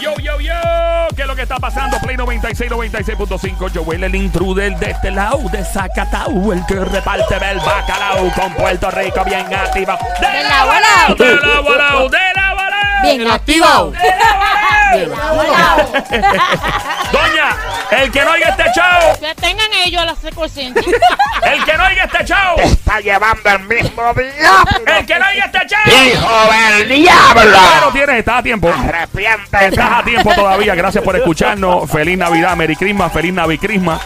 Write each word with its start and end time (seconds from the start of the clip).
Yo, 0.00 0.14
yo, 0.18 0.40
yo, 0.40 0.54
¿qué 1.14 1.22
es 1.22 1.28
lo 1.28 1.36
que 1.36 1.42
está 1.42 1.56
pasando? 1.56 1.98
Play 2.00 2.16
96, 2.16 2.70
96.5. 2.70 3.70
Joel, 3.74 4.04
el 4.04 4.14
intruder 4.14 4.76
de 4.78 4.90
este 4.90 5.10
lado, 5.10 5.38
de 5.50 5.64
Zacatau, 5.64 6.52
el 6.52 6.64
que 6.66 6.76
reparte 6.84 7.34
el 7.34 7.58
bacalao 7.58 8.30
con 8.34 8.52
Puerto 8.54 8.90
Rico 8.90 9.24
bien 9.24 9.52
activo. 9.52 9.92
De 10.20 10.42
lado 10.44 10.70
a 10.70 10.80
lado. 10.80 11.14
De 11.14 11.36
lado 11.36 11.74
a 11.74 11.76
lado, 11.76 12.08
de 12.08 12.18
lado 12.34 12.47
a. 12.98 13.02
Bien 13.02 13.26
activado. 13.30 13.92
Doña, 17.12 17.56
el 17.90 18.10
que 18.10 18.24
no 18.24 18.30
oiga 18.32 18.48
este 18.48 18.64
show, 18.74 19.18
Que 19.20 19.34
tengan 19.34 19.72
ellos 19.84 20.04
la 20.04 20.14
secuencia. 20.16 20.68
el 20.68 21.64
que 21.64 21.76
no 21.76 21.84
oiga 21.84 22.04
este 22.04 22.24
show, 22.24 22.56
está 22.58 23.00
llevando 23.00 23.50
el 23.50 23.60
mismo 23.60 24.02
diablo. 24.14 24.96
el 24.98 25.06
que 25.06 25.18
no 25.18 25.26
oiga 25.26 25.44
este 25.46 25.58
show. 25.68 25.78
¡Hijo 25.86 26.52
del 26.78 26.88
diablo! 26.88 27.58
Pero 27.74 27.92
tienes, 27.92 28.18
estás 28.18 28.38
a 28.38 28.42
tiempo. 28.42 28.68
Arrepiéntete. 28.68 29.66
Estás 29.66 29.90
a 29.92 30.02
tiempo 30.02 30.34
todavía. 30.34 30.74
Gracias 30.74 31.04
por 31.04 31.16
escucharnos. 31.16 31.90
Feliz 31.90 32.16
Navidad, 32.18 32.56
Merry 32.56 32.76
Christmas, 32.76 33.12
feliz 33.12 33.32
Navi 33.32 33.58
Christmas. 33.58 34.00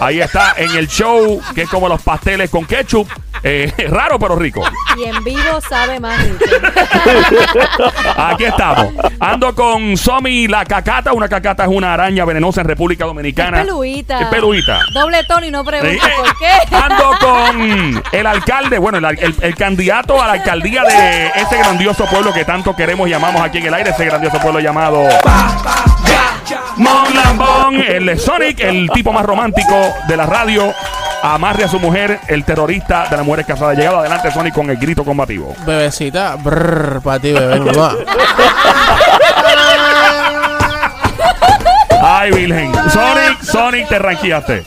Ahí 0.00 0.20
está 0.20 0.54
en 0.56 0.76
el 0.76 0.86
show, 0.86 1.40
que 1.54 1.62
es 1.62 1.68
como 1.68 1.88
los 1.88 2.00
pasteles 2.02 2.50
con 2.50 2.64
ketchup. 2.64 3.08
Eh, 3.42 3.72
raro 3.88 4.18
pero 4.18 4.36
rico. 4.36 4.62
Y 4.96 5.04
en 5.04 5.22
vivo 5.24 5.60
sabe 5.68 6.00
más 6.00 6.22
rico. 6.22 6.44
Aquí 8.16 8.44
estamos. 8.44 8.88
Ando 9.20 9.54
con 9.54 9.96
Somi 9.96 10.48
la 10.48 10.64
cacata. 10.64 11.12
Una 11.12 11.28
cacata 11.28 11.64
es 11.64 11.68
una 11.70 11.94
araña 11.94 12.24
venenosa 12.24 12.60
en 12.62 12.68
República 12.68 13.04
Dominicana. 13.04 13.58
Es 13.60 13.64
peluita. 13.66 14.20
Es 14.20 14.26
peluita. 14.28 14.80
Doble 14.92 15.22
tono 15.24 15.46
y 15.46 15.50
no 15.50 15.64
pregunte 15.64 15.98
Sí. 16.00 16.10
por 16.16 16.36
qué. 16.38 16.76
Ando 16.76 17.10
con 17.20 18.02
el 18.12 18.26
alcalde, 18.26 18.78
bueno, 18.78 18.98
el, 18.98 19.04
el- 19.18 19.34
el 19.40 19.54
candidato 19.54 20.20
a 20.22 20.26
la 20.26 20.32
alcaldía 20.34 20.82
de 20.84 21.28
este 21.36 21.58
grandioso 21.58 22.04
pueblo 22.06 22.32
que 22.32 22.44
tanto 22.44 22.74
queremos 22.74 23.08
y 23.08 23.12
amamos 23.12 23.40
aquí 23.42 23.58
en 23.58 23.66
el 23.66 23.74
aire, 23.74 23.90
ese 23.90 24.04
grandioso 24.04 24.38
pueblo 24.38 24.60
llamado 24.60 25.04
Mon 26.76 27.14
Lambón, 27.14 27.74
el 27.76 28.18
Sonic, 28.18 28.60
el 28.60 28.88
tipo 28.90 29.12
más 29.12 29.24
romántico 29.24 29.74
de 30.06 30.16
la 30.16 30.26
radio. 30.26 30.72
Amarre 31.22 31.64
a 31.64 31.68
su 31.68 31.80
mujer, 31.80 32.20
el 32.28 32.44
terrorista 32.44 33.08
de 33.10 33.16
las 33.16 33.26
mujeres 33.26 33.46
casadas. 33.46 33.76
Llegado 33.76 33.98
adelante, 33.98 34.30
Sonic, 34.30 34.54
con 34.54 34.70
el 34.70 34.76
grito 34.76 35.04
combativo. 35.04 35.54
Bebecita, 35.66 36.36
brrr, 36.36 37.00
para 37.02 37.18
ti, 37.18 37.32
bebé. 37.32 37.60
mamá. 37.60 37.94
Ay, 42.20 42.32
Virgen. 42.32 42.72
Sonic, 42.90 43.42
Sonic, 43.42 43.88
te 43.88 43.98
ranqueaste. 43.98 44.64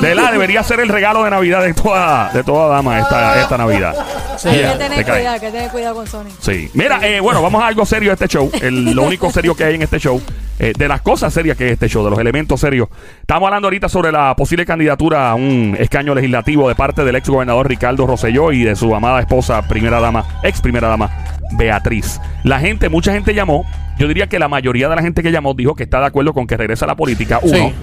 De 0.00 0.14
la 0.14 0.32
debería 0.32 0.62
ser 0.62 0.80
el 0.80 0.88
regalo 0.88 1.24
de 1.24 1.30
Navidad 1.30 1.62
de 1.62 1.74
toda, 1.74 2.30
de 2.32 2.42
toda 2.42 2.68
dama 2.74 2.98
esta, 3.00 3.40
esta 3.42 3.58
Navidad. 3.58 3.94
Sí. 4.38 4.48
Hay 4.48 4.56
que 4.56 4.66
te 4.68 4.76
tener 4.78 5.04
cuidado, 5.04 5.34
hay 5.34 5.40
que 5.40 5.50
tener 5.50 5.70
cuidado 5.70 5.94
con 5.96 6.06
Sony. 6.06 6.28
Sí. 6.40 6.70
Mira, 6.72 6.98
eh, 7.06 7.20
bueno, 7.20 7.42
vamos 7.42 7.62
a 7.62 7.66
algo 7.66 7.84
serio 7.84 8.08
de 8.10 8.14
este 8.14 8.28
show. 8.28 8.50
El- 8.62 8.94
lo 8.94 9.02
único 9.02 9.30
serio 9.30 9.54
que 9.54 9.64
hay 9.64 9.74
en 9.74 9.82
este 9.82 9.98
show. 9.98 10.22
eh, 10.62 10.74
de 10.76 10.88
las 10.88 11.00
cosas 11.00 11.32
serias 11.32 11.56
que 11.56 11.66
es 11.68 11.72
este 11.72 11.88
show, 11.88 12.04
de 12.04 12.10
los 12.10 12.18
elementos 12.18 12.60
serios. 12.60 12.88
Estamos 13.22 13.46
hablando 13.46 13.68
ahorita 13.68 13.88
sobre 13.88 14.12
la 14.12 14.36
posible 14.36 14.66
candidatura 14.66 15.30
a 15.30 15.34
un 15.34 15.74
escaño 15.80 16.14
legislativo 16.14 16.68
de 16.68 16.74
parte 16.74 17.02
del 17.02 17.16
ex 17.16 17.30
gobernador 17.30 17.66
Ricardo 17.66 18.06
Rosselló 18.06 18.52
y 18.52 18.64
de 18.64 18.76
su 18.76 18.94
amada 18.94 19.20
esposa, 19.20 19.62
primera 19.66 20.00
dama, 20.00 20.22
ex 20.42 20.60
primera 20.60 20.88
dama, 20.88 21.08
Beatriz. 21.52 22.20
La 22.44 22.58
gente, 22.60 22.90
mucha 22.90 23.10
gente 23.12 23.32
llamó. 23.32 23.64
Yo 23.98 24.08
diría 24.08 24.28
que 24.28 24.38
la 24.38 24.48
mayoría 24.48 24.88
de 24.88 24.96
la 24.96 25.02
gente 25.02 25.22
que 25.22 25.30
llamó 25.30 25.54
dijo 25.54 25.74
que 25.74 25.82
está 25.84 26.00
de 26.00 26.06
acuerdo 26.06 26.32
con 26.32 26.46
que 26.46 26.56
regrese 26.56 26.84
a 26.84 26.88
la 26.88 26.96
política. 26.96 27.38
Uno. 27.42 27.54
Sí. 27.54 27.74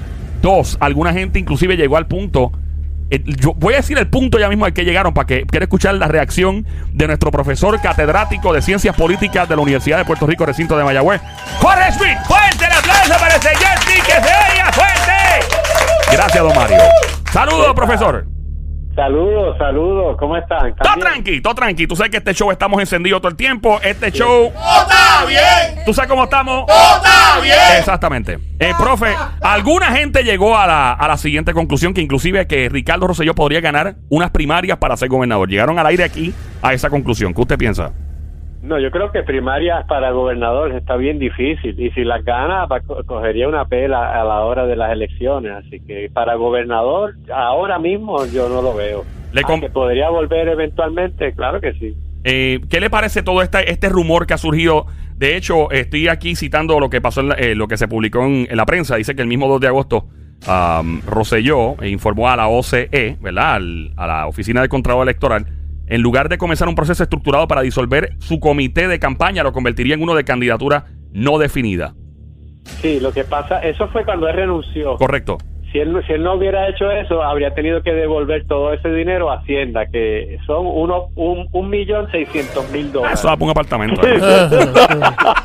Dos, 0.41 0.77
alguna 0.79 1.13
gente 1.13 1.39
inclusive 1.39 1.77
llegó 1.77 1.97
al 1.97 2.07
punto. 2.07 2.51
eh, 3.09 3.23
yo 3.25 3.53
voy 3.53 3.73
a 3.73 3.77
decir 3.77 3.97
el 3.97 4.07
punto 4.07 4.37
ya 4.39 4.49
mismo 4.49 4.65
al 4.65 4.73
que 4.73 4.83
llegaron 4.83 5.13
para 5.13 5.25
que 5.25 5.45
quiera 5.45 5.63
escuchar 5.65 5.95
la 5.95 6.07
reacción 6.07 6.65
de 6.93 7.07
nuestro 7.07 7.31
profesor 7.31 7.79
catedrático 7.81 8.51
de 8.53 8.61
Ciencias 8.61 8.95
Políticas 8.95 9.47
de 9.47 9.55
la 9.55 9.61
Universidad 9.61 9.97
de 9.97 10.05
Puerto 10.05 10.27
Rico, 10.27 10.45
recinto 10.45 10.77
de 10.77 10.83
Mayagüez. 10.83 11.21
Jorge 11.59 11.91
Smith, 11.93 12.17
fuerte 12.27 12.65
el 12.65 12.71
aplauso 12.71 13.13
para 13.19 13.35
el 13.35 13.41
señor 13.41 13.77
Smith, 13.83 14.03
que 14.03 14.11
se 14.11 14.51
oiga 14.51 14.71
fuerte. 14.73 15.47
Gracias, 16.11 16.43
don 16.43 16.55
Mario. 16.55 16.77
Saludos, 17.31 17.73
profesor. 17.75 18.27
Saludos, 18.97 19.55
saludos, 19.59 20.17
¿cómo 20.17 20.35
están? 20.35 20.75
Todo 20.75 20.95
tranqui, 20.99 21.39
todo 21.39 21.53
tranqui. 21.53 21.85
Tú 21.85 21.95
sabes 21.95 22.09
que 22.09 22.17
este 22.17 22.33
show 22.33 22.49
estamos 22.49 22.79
encendidos 22.79 23.21
todo 23.21 23.29
el 23.29 23.37
tiempo. 23.37 23.79
Este 23.83 24.11
show. 24.11 24.47
¡Está 24.47 25.23
bien! 25.27 25.85
¿Tú 25.85 25.93
sabes 25.93 26.09
cómo 26.09 26.23
estamos? 26.23 26.65
¡Está 26.67 27.39
bien! 27.39 27.77
Exactamente. 27.77 28.39
Eh, 28.57 28.73
profe, 28.75 29.13
alguna 29.41 29.91
gente 29.91 30.23
llegó 30.23 30.57
a 30.57 30.65
la, 30.65 30.93
a 30.93 31.07
la 31.07 31.17
siguiente 31.17 31.53
conclusión 31.53 31.93
que 31.93 32.01
inclusive 32.01 32.47
que 32.47 32.69
Ricardo 32.69 33.05
Rosselló 33.05 33.35
podría 33.35 33.61
ganar 33.61 33.97
unas 34.09 34.31
primarias 34.31 34.79
para 34.79 34.97
ser 34.97 35.09
gobernador. 35.09 35.47
Llegaron 35.47 35.77
al 35.77 35.85
aire 35.85 36.03
aquí 36.03 36.33
a 36.63 36.73
esa 36.73 36.89
conclusión. 36.89 37.35
¿Qué 37.35 37.41
usted 37.41 37.57
piensa? 37.59 37.93
No, 38.61 38.79
yo 38.79 38.89
creo 38.91 39.11
que 39.11 39.23
primarias 39.23 39.85
para 39.85 40.11
gobernador 40.11 40.71
está 40.73 40.95
bien 40.97 41.19
difícil 41.19 41.79
y 41.79 41.91
si 41.91 42.03
las 42.03 42.25
gana 42.25 42.67
cogería 43.05 43.47
una 43.47 43.65
pela 43.65 44.19
a 44.19 44.23
la 44.23 44.41
hora 44.41 44.65
de 44.65 44.75
las 44.75 44.91
elecciones, 44.91 45.53
así 45.53 45.79
que 45.81 46.09
para 46.11 46.35
gobernador 46.35 47.13
ahora 47.33 47.77
mismo 47.79 48.25
yo 48.25 48.49
no 48.49 48.61
lo 48.61 48.73
veo. 48.73 49.05
Le 49.31 49.41
Ah, 49.45 49.59
que 49.59 49.69
podría 49.69 50.09
volver 50.09 50.47
eventualmente, 50.47 51.33
claro 51.33 51.61
que 51.61 51.73
sí. 51.73 51.95
Eh, 52.23 52.59
¿Qué 52.69 52.79
le 52.81 52.89
parece 52.89 53.21
todo 53.23 53.41
este, 53.41 53.71
este 53.71 53.89
rumor 53.89 54.25
que 54.25 54.33
ha 54.33 54.37
surgido? 54.37 54.85
De 55.15 55.35
hecho, 55.37 55.69
estoy 55.71 56.07
aquí 56.07 56.35
citando 56.35 56.79
lo 56.79 56.89
que 56.89 56.99
pasó, 56.99 57.21
en 57.21 57.29
la- 57.29 57.35
eh, 57.35 57.55
lo 57.55 57.67
que 57.67 57.77
se 57.77 57.87
publicó 57.87 58.23
en, 58.25 58.47
en 58.49 58.57
la 58.57 58.65
prensa. 58.65 58.95
Dice 58.95 59.15
que 59.15 59.21
el 59.21 59.27
mismo 59.27 59.47
2 59.47 59.61
de 59.61 59.67
agosto, 59.67 60.07
um, 60.47 61.01
Rosselló 61.05 61.75
informó 61.85 62.29
a 62.29 62.35
la 62.35 62.47
OCE, 62.47 63.17
¿verdad? 63.21 63.53
Al- 63.55 63.91
a 63.95 64.07
la 64.07 64.27
Oficina 64.27 64.61
de 64.61 64.69
Contralor 64.69 65.03
Electoral, 65.03 65.45
en 65.87 66.01
lugar 66.01 66.29
de 66.29 66.37
comenzar 66.37 66.67
un 66.67 66.75
proceso 66.75 67.03
estructurado 67.03 67.47
para 67.47 67.61
disolver 67.61 68.11
su 68.19 68.39
comité 68.39 68.87
de 68.87 68.99
campaña, 68.99 69.43
lo 69.43 69.51
convertiría 69.53 69.95
en 69.95 70.01
uno 70.03 70.15
de 70.15 70.23
candidatura 70.25 70.85
no 71.13 71.37
definida. 71.37 71.93
Sí, 72.81 72.99
lo 72.99 73.11
que 73.13 73.23
pasa, 73.23 73.59
eso 73.61 73.87
fue 73.89 74.03
cuando 74.03 74.27
él 74.27 74.35
renunció. 74.35 74.97
Correcto. 74.97 75.37
Si 75.71 75.79
él, 75.79 76.01
si 76.07 76.13
él 76.13 76.23
no 76.23 76.35
hubiera 76.35 76.69
hecho 76.69 76.89
eso, 76.91 77.21
habría 77.23 77.53
tenido 77.53 77.81
que 77.83 77.91
devolver 77.93 78.45
todo 78.47 78.71
ese 78.73 78.89
dinero 78.89 79.29
a 79.31 79.39
Hacienda, 79.39 79.85
que 79.87 80.37
son 80.45 80.65
uno, 80.65 81.07
un, 81.15 81.47
un 81.51 81.69
millón 81.69 82.09
seiscientos 82.11 82.69
mil 82.71 82.91
dólares. 82.91 83.19
Eso 83.19 83.27
da 83.27 83.35
un 83.39 83.49
apartamento. 83.49 84.01
ahí. 84.05 84.17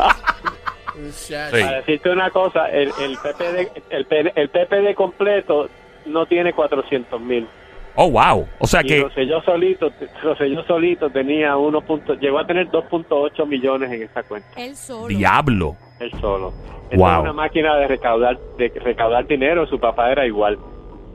Sí. 1.10 1.34
Para 1.50 1.76
decirte 1.78 2.10
una 2.10 2.30
cosa, 2.30 2.66
el, 2.68 2.90
el 3.00 3.16
PPD, 3.16 3.82
el, 3.90 4.06
P- 4.06 4.32
el 4.36 4.48
PPD 4.50 4.94
completo 4.94 5.68
no 6.06 6.26
tiene 6.26 6.52
400 6.52 7.20
mil. 7.20 7.46
Oh, 7.94 8.10
wow. 8.10 8.46
O 8.58 8.66
sea 8.66 8.80
Y 8.82 8.86
que... 8.86 9.00
Rosselló 9.02 9.42
solito, 9.42 9.90
Rosselló 10.22 10.64
solito 10.64 11.10
tenía 11.10 11.56
uno 11.56 11.80
punto, 11.82 12.14
llegó 12.14 12.38
a 12.38 12.46
tener 12.46 12.68
2.8 12.68 13.46
millones 13.46 13.90
en 13.92 14.02
esa 14.02 14.22
cuenta, 14.22 14.48
Él 14.56 14.74
solo. 14.76 15.08
Diablo. 15.08 15.76
él 16.00 16.10
solo. 16.20 16.52
Wow. 16.94 17.08
es 17.08 17.18
una 17.20 17.32
máquina 17.32 17.76
de 17.76 17.88
recaudar, 17.88 18.38
de 18.58 18.68
recaudar 18.68 19.26
dinero, 19.26 19.66
su 19.66 19.78
papá 19.78 20.12
era 20.12 20.26
igual. 20.26 20.58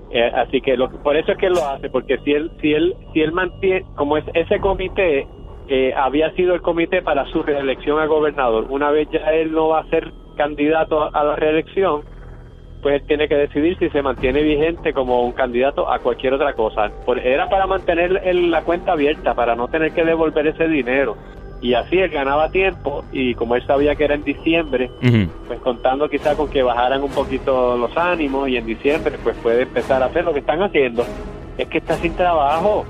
Eh, 0.10 0.32
así 0.36 0.62
que 0.62 0.78
lo, 0.78 0.90
por 1.04 1.18
eso 1.18 1.34
es 1.34 1.38
que 1.38 1.48
él 1.48 1.54
lo 1.54 1.68
hace, 1.68 1.90
porque 1.90 2.18
si 2.20 2.32
él, 2.32 2.52
si 2.62 2.74
él, 2.74 2.96
si 3.14 3.22
él 3.22 3.32
mantiene, 3.32 3.86
como 3.96 4.18
es 4.18 4.24
ese 4.34 4.60
comité 4.60 5.28
eh, 5.68 5.94
había 5.96 6.32
sido 6.32 6.56
el 6.56 6.62
comité 6.62 7.02
para 7.02 7.26
su 7.32 7.44
reelección 7.44 8.00
a 8.00 8.06
gobernador, 8.06 8.68
una 8.70 8.90
vez 8.90 9.10
ya 9.12 9.20
él 9.34 9.52
no 9.52 9.70
va 9.70 9.82
a 9.82 9.90
ser 9.90 10.14
candidato 10.38 11.04
a, 11.04 11.10
a 11.10 11.24
la 11.26 11.36
reelección, 11.36 12.04
pues 12.82 13.02
él 13.02 13.08
tiene 13.08 13.28
que 13.28 13.36
decidir 13.36 13.78
si 13.80 13.90
se 13.90 14.02
mantiene 14.02 14.42
vigente 14.44 14.94
como 14.94 15.24
un 15.24 15.32
candidato 15.32 15.92
a 15.92 16.00
cualquier 16.00 16.34
otra 16.34 16.54
cosa. 16.54 16.90
Por- 17.06 17.20
era 17.20 17.50
para 17.50 17.66
mantener 17.68 18.22
el- 18.24 18.52
la 18.52 18.62
cuenta 18.62 18.92
abierta, 18.94 19.34
para 19.34 19.56
no 19.56 19.68
tener 19.68 19.92
que 19.92 20.04
devolver 20.04 20.48
ese 20.48 20.68
dinero. 20.68 21.16
Y 21.60 21.74
así 21.74 21.98
él 21.98 22.10
ganaba 22.12 22.52
tiempo 22.52 23.04
y 23.12 23.34
como 23.34 23.56
él 23.56 23.66
sabía 23.66 23.96
que 23.96 24.04
era 24.06 24.14
en 24.14 24.24
diciembre, 24.24 24.92
pues 25.48 25.60
contando 25.60 26.08
quizá 26.08 26.36
con 26.36 26.50
que 26.52 26.62
bajaran 26.62 27.02
un 27.04 27.10
poquito 27.10 27.76
los 27.78 27.98
ánimos 27.98 28.48
y 28.48 28.58
en 28.58 28.66
diciembre 28.68 29.16
pues 29.24 29.36
puede 29.38 29.64
empezar 29.64 30.04
a 30.04 30.06
hacer 30.06 30.24
lo 30.24 30.34
que 30.34 30.40
están 30.40 30.62
haciendo. 30.62 31.04
Es 31.58 31.68
que 31.68 31.80
está 31.80 31.96
sin 31.96 32.16
trabajo. 32.16 32.86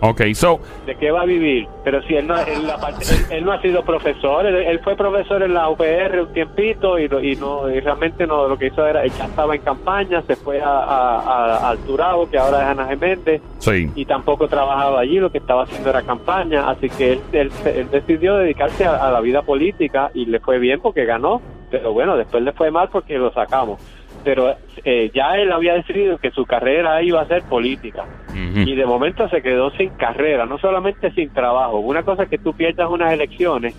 Ok, 0.00 0.22
so... 0.34 0.60
¿De 0.86 0.94
qué 0.96 1.10
va 1.10 1.22
a 1.22 1.24
vivir? 1.24 1.66
Pero 1.84 2.00
si 2.02 2.14
él 2.14 2.26
no, 2.26 2.36
él, 2.38 2.46
él- 2.70 3.26
él 3.30 3.44
no 3.44 3.52
ha 3.52 3.60
sido 3.60 3.82
profesor, 3.84 4.46
él, 4.46 4.54
él 4.54 4.78
fue 4.80 4.94
profesor 4.96 5.42
en 5.42 5.54
la 5.54 5.68
UPR 5.68 6.20
un 6.20 6.32
tiempito 6.32 6.98
y, 6.98 7.04
y 7.06 7.36
no 7.36 7.68
y 7.68 7.80
realmente 7.80 8.26
no 8.26 8.46
lo 8.48 8.56
que 8.56 8.66
hizo 8.68 8.86
era, 8.86 9.02
él 9.04 9.10
ya 9.18 9.24
estaba 9.24 9.54
en 9.56 9.62
campaña, 9.62 10.22
se 10.22 10.36
fue 10.36 10.60
a, 10.60 10.68
a, 10.68 11.18
a- 11.20 11.70
al 11.70 11.78
Turabo, 11.78 12.30
que 12.30 12.38
ahora 12.38 12.58
es 12.62 12.66
Ana 12.68 12.86
Geméndez, 12.86 13.42
Sí. 13.58 13.90
y 13.94 14.04
tampoco 14.04 14.46
trabajaba 14.48 15.00
allí, 15.00 15.18
lo 15.18 15.30
que 15.32 15.38
estaba 15.38 15.64
haciendo 15.64 15.90
era 15.90 16.02
campaña, 16.02 16.68
así 16.70 16.88
que 16.90 17.14
él, 17.14 17.20
él, 17.32 17.50
él 17.66 17.90
decidió 17.90 18.36
dedicarse 18.36 18.84
a, 18.86 18.96
a 19.06 19.10
la 19.10 19.20
vida 19.20 19.42
política 19.42 20.10
y 20.14 20.26
le 20.26 20.38
fue 20.40 20.58
bien 20.58 20.80
porque 20.80 21.04
ganó, 21.06 21.40
pero 21.70 21.92
bueno, 21.92 22.16
después 22.16 22.42
le 22.42 22.52
fue 22.52 22.70
mal 22.70 22.88
porque 22.90 23.18
lo 23.18 23.32
sacamos. 23.32 23.80
Pero 24.28 24.54
eh, 24.84 25.10
ya 25.14 25.38
él 25.38 25.50
había 25.50 25.72
decidido 25.72 26.18
que 26.18 26.30
su 26.32 26.44
carrera 26.44 27.02
iba 27.02 27.22
a 27.22 27.26
ser 27.26 27.44
política 27.44 28.04
y 28.34 28.74
de 28.74 28.84
momento 28.84 29.26
se 29.30 29.40
quedó 29.40 29.70
sin 29.70 29.88
carrera, 29.88 30.44
no 30.44 30.58
solamente 30.58 31.10
sin 31.12 31.32
trabajo. 31.32 31.78
Una 31.78 32.02
cosa 32.02 32.24
es 32.24 32.28
que 32.28 32.36
tú 32.36 32.52
pierdas 32.52 32.90
unas 32.90 33.10
elecciones 33.10 33.74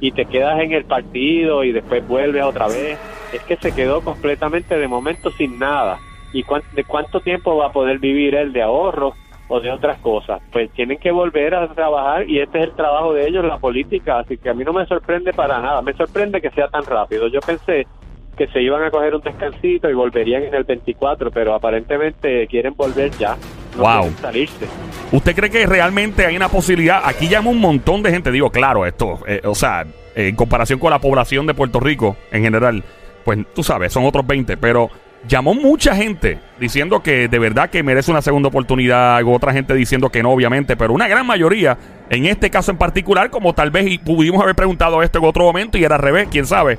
y 0.00 0.10
te 0.10 0.24
quedas 0.24 0.58
en 0.58 0.72
el 0.72 0.86
partido 0.86 1.62
y 1.62 1.70
después 1.70 2.04
vuelves 2.08 2.42
otra 2.42 2.66
vez, 2.66 2.98
es 3.32 3.40
que 3.44 3.54
se 3.58 3.72
quedó 3.76 4.00
completamente 4.00 4.76
de 4.76 4.88
momento 4.88 5.30
sin 5.30 5.56
nada. 5.60 6.00
¿Y 6.32 6.44
de 6.74 6.82
cuánto 6.82 7.20
tiempo 7.20 7.56
va 7.56 7.66
a 7.66 7.72
poder 7.72 8.00
vivir 8.00 8.34
él 8.34 8.52
de 8.52 8.62
ahorro 8.62 9.14
o 9.46 9.60
de 9.60 9.70
otras 9.70 9.98
cosas. 9.98 10.42
Pues 10.50 10.68
tienen 10.72 10.98
que 10.98 11.12
volver 11.12 11.54
a 11.54 11.68
trabajar 11.68 12.28
y 12.28 12.40
este 12.40 12.58
es 12.58 12.64
el 12.64 12.72
trabajo 12.72 13.12
de 13.12 13.28
ellos, 13.28 13.44
la 13.44 13.58
política. 13.58 14.18
Así 14.18 14.36
que 14.36 14.50
a 14.50 14.54
mí 14.54 14.64
no 14.64 14.72
me 14.72 14.84
sorprende 14.86 15.32
para 15.32 15.60
nada. 15.60 15.80
Me 15.80 15.92
sorprende 15.92 16.40
que 16.40 16.50
sea 16.50 16.66
tan 16.66 16.84
rápido. 16.84 17.28
Yo 17.28 17.38
pensé 17.38 17.86
que 18.36 18.46
se 18.48 18.62
iban 18.62 18.82
a 18.82 18.90
coger 18.90 19.14
un 19.14 19.20
descansito 19.22 19.90
y 19.90 19.94
volverían 19.94 20.42
en 20.42 20.54
el 20.54 20.64
24, 20.64 21.30
pero 21.30 21.54
aparentemente 21.54 22.46
quieren 22.48 22.74
volver 22.74 23.10
ya. 23.18 23.36
No 23.76 23.82
Wow. 23.82 24.00
quieren 24.02 24.18
salirse. 24.18 24.66
¿Usted 25.12 25.34
cree 25.34 25.50
que 25.50 25.66
realmente 25.66 26.24
hay 26.26 26.36
una 26.36 26.48
posibilidad? 26.48 27.02
Aquí 27.04 27.28
llama 27.28 27.50
un 27.50 27.60
montón 27.60 28.02
de 28.02 28.10
gente. 28.10 28.30
Digo, 28.30 28.50
claro, 28.50 28.86
esto, 28.86 29.20
eh, 29.26 29.40
o 29.44 29.54
sea, 29.54 29.82
eh, 30.14 30.28
en 30.28 30.36
comparación 30.36 30.78
con 30.78 30.90
la 30.90 30.98
población 31.00 31.46
de 31.46 31.54
Puerto 31.54 31.80
Rico 31.80 32.16
en 32.30 32.42
general, 32.42 32.82
pues 33.24 33.38
tú 33.54 33.62
sabes, 33.62 33.92
son 33.92 34.04
otros 34.04 34.26
20, 34.26 34.56
pero 34.56 34.90
llamó 35.28 35.54
mucha 35.54 35.94
gente 35.94 36.38
diciendo 36.58 37.02
que 37.02 37.28
de 37.28 37.38
verdad 37.38 37.70
que 37.70 37.82
merece 37.82 38.10
una 38.10 38.22
segunda 38.22 38.48
oportunidad, 38.48 39.22
otra 39.24 39.52
gente 39.52 39.72
diciendo 39.74 40.10
que 40.10 40.22
no, 40.22 40.30
obviamente, 40.32 40.76
pero 40.76 40.92
una 40.92 41.06
gran 41.08 41.26
mayoría, 41.26 41.78
en 42.10 42.26
este 42.26 42.50
caso 42.50 42.72
en 42.72 42.78
particular, 42.78 43.30
como 43.30 43.52
tal 43.54 43.70
vez 43.70 43.86
y 43.86 43.98
pudimos 43.98 44.42
haber 44.42 44.54
preguntado 44.56 45.02
esto 45.02 45.18
en 45.18 45.24
otro 45.24 45.44
momento 45.44 45.78
y 45.78 45.84
era 45.84 45.96
al 45.96 46.02
revés, 46.02 46.28
quién 46.30 46.44
sabe. 46.46 46.76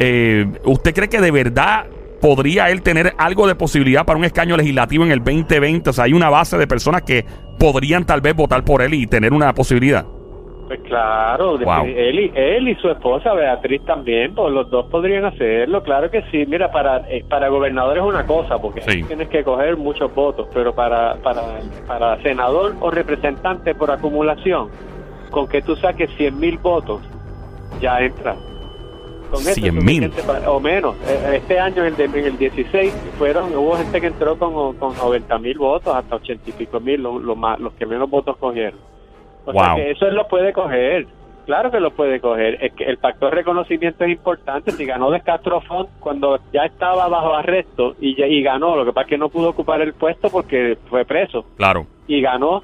Eh, 0.00 0.46
¿Usted 0.64 0.94
cree 0.94 1.08
que 1.08 1.20
de 1.20 1.30
verdad 1.30 1.84
podría 2.22 2.70
él 2.70 2.80
tener 2.82 3.12
algo 3.18 3.46
de 3.46 3.54
posibilidad 3.54 4.04
para 4.06 4.18
un 4.18 4.24
escaño 4.24 4.56
legislativo 4.56 5.04
en 5.04 5.12
el 5.12 5.18
2020? 5.22 5.90
O 5.90 5.92
sea, 5.92 6.04
hay 6.04 6.14
una 6.14 6.30
base 6.30 6.56
de 6.58 6.66
personas 6.66 7.02
que 7.02 7.24
podrían 7.58 8.06
tal 8.06 8.20
vez 8.22 8.34
votar 8.34 8.64
por 8.64 8.80
él 8.82 8.94
y 8.94 9.06
tener 9.06 9.32
una 9.34 9.52
posibilidad. 9.52 10.04
Pues 10.68 10.80
claro, 10.84 11.58
Wow. 11.58 11.84
él, 11.84 12.20
y, 12.20 12.32
él 12.32 12.68
y 12.68 12.76
su 12.76 12.88
esposa 12.88 13.34
Beatriz 13.34 13.84
también, 13.84 14.34
pues 14.36 14.52
los 14.54 14.70
dos 14.70 14.86
podrían 14.86 15.24
hacerlo, 15.24 15.82
claro 15.82 16.10
que 16.10 16.22
sí. 16.30 16.46
Mira, 16.46 16.70
para 16.70 16.98
eh, 17.10 17.24
para 17.28 17.48
gobernador 17.48 17.98
es 17.98 18.04
una 18.04 18.24
cosa, 18.24 18.56
porque 18.58 18.80
Sí. 18.82 19.02
tienes 19.02 19.28
que 19.28 19.42
coger 19.42 19.76
muchos 19.76 20.14
votos, 20.14 20.48
pero 20.54 20.72
para, 20.72 21.16
para, 21.16 21.42
para 21.88 22.22
senador 22.22 22.74
o 22.80 22.90
representante 22.90 23.74
por 23.74 23.90
acumulación, 23.90 24.68
con 25.30 25.48
que 25.48 25.60
tú 25.60 25.74
saques 25.74 26.08
100 26.16 26.38
mil 26.38 26.56
votos, 26.58 27.02
ya 27.80 27.98
entra. 28.00 28.36
Con 29.30 29.40
eso 29.40 29.50
es 29.50 29.54
100,000. 29.56 30.04
suficiente 30.10 30.22
para- 30.22 30.50
o 30.50 30.60
menos. 30.60 30.96
Eh, 31.08 31.36
Este 31.36 31.58
año, 31.58 31.84
en 31.84 31.94
el, 31.98 32.14
el 32.14 32.38
16, 32.38 32.92
fueron 33.18 33.54
hubo 33.56 33.76
gente 33.76 34.00
que 34.00 34.06
entró 34.08 34.38
con, 34.38 34.76
con 34.76 34.96
90 34.96 35.38
mil 35.38 35.58
votos, 35.58 35.94
hasta 35.94 36.16
80 36.16 36.50
y 36.50 36.52
pico 36.52 36.80
mil, 36.80 37.02
lo- 37.02 37.18
lo 37.18 37.36
más- 37.36 37.58
los 37.60 37.72
que 37.74 37.86
menos 37.86 38.08
votos 38.10 38.36
cogieron. 38.36 38.78
O 39.46 39.52
sea 39.52 39.68
Wow. 39.68 39.76
que 39.76 39.90
eso 39.92 40.06
él 40.06 40.14
lo 40.14 40.28
puede 40.28 40.52
coger. 40.52 41.06
Claro 41.46 41.70
que 41.70 41.80
lo 41.80 41.90
puede 41.92 42.20
coger. 42.20 42.62
Es 42.62 42.72
que 42.74 42.84
el 42.84 42.98
factor 42.98 43.34
reconocimiento 43.34 44.04
es 44.04 44.10
importante. 44.10 44.70
Si 44.72 44.84
ganó 44.84 45.10
de 45.10 45.20
Castro 45.20 45.60
Font 45.62 45.88
cuando 45.98 46.38
ya 46.52 46.64
estaba 46.64 47.08
bajo 47.08 47.34
arresto 47.34 47.96
y, 48.00 48.22
y 48.22 48.42
ganó, 48.42 48.76
lo 48.76 48.84
que 48.84 48.92
pasa 48.92 49.04
es 49.06 49.10
que 49.10 49.18
no 49.18 49.30
pudo 49.30 49.48
ocupar 49.48 49.80
el 49.80 49.94
puesto 49.94 50.28
porque 50.28 50.76
fue 50.88 51.04
preso 51.04 51.44
Claro. 51.56 51.86
y 52.06 52.20
ganó 52.20 52.62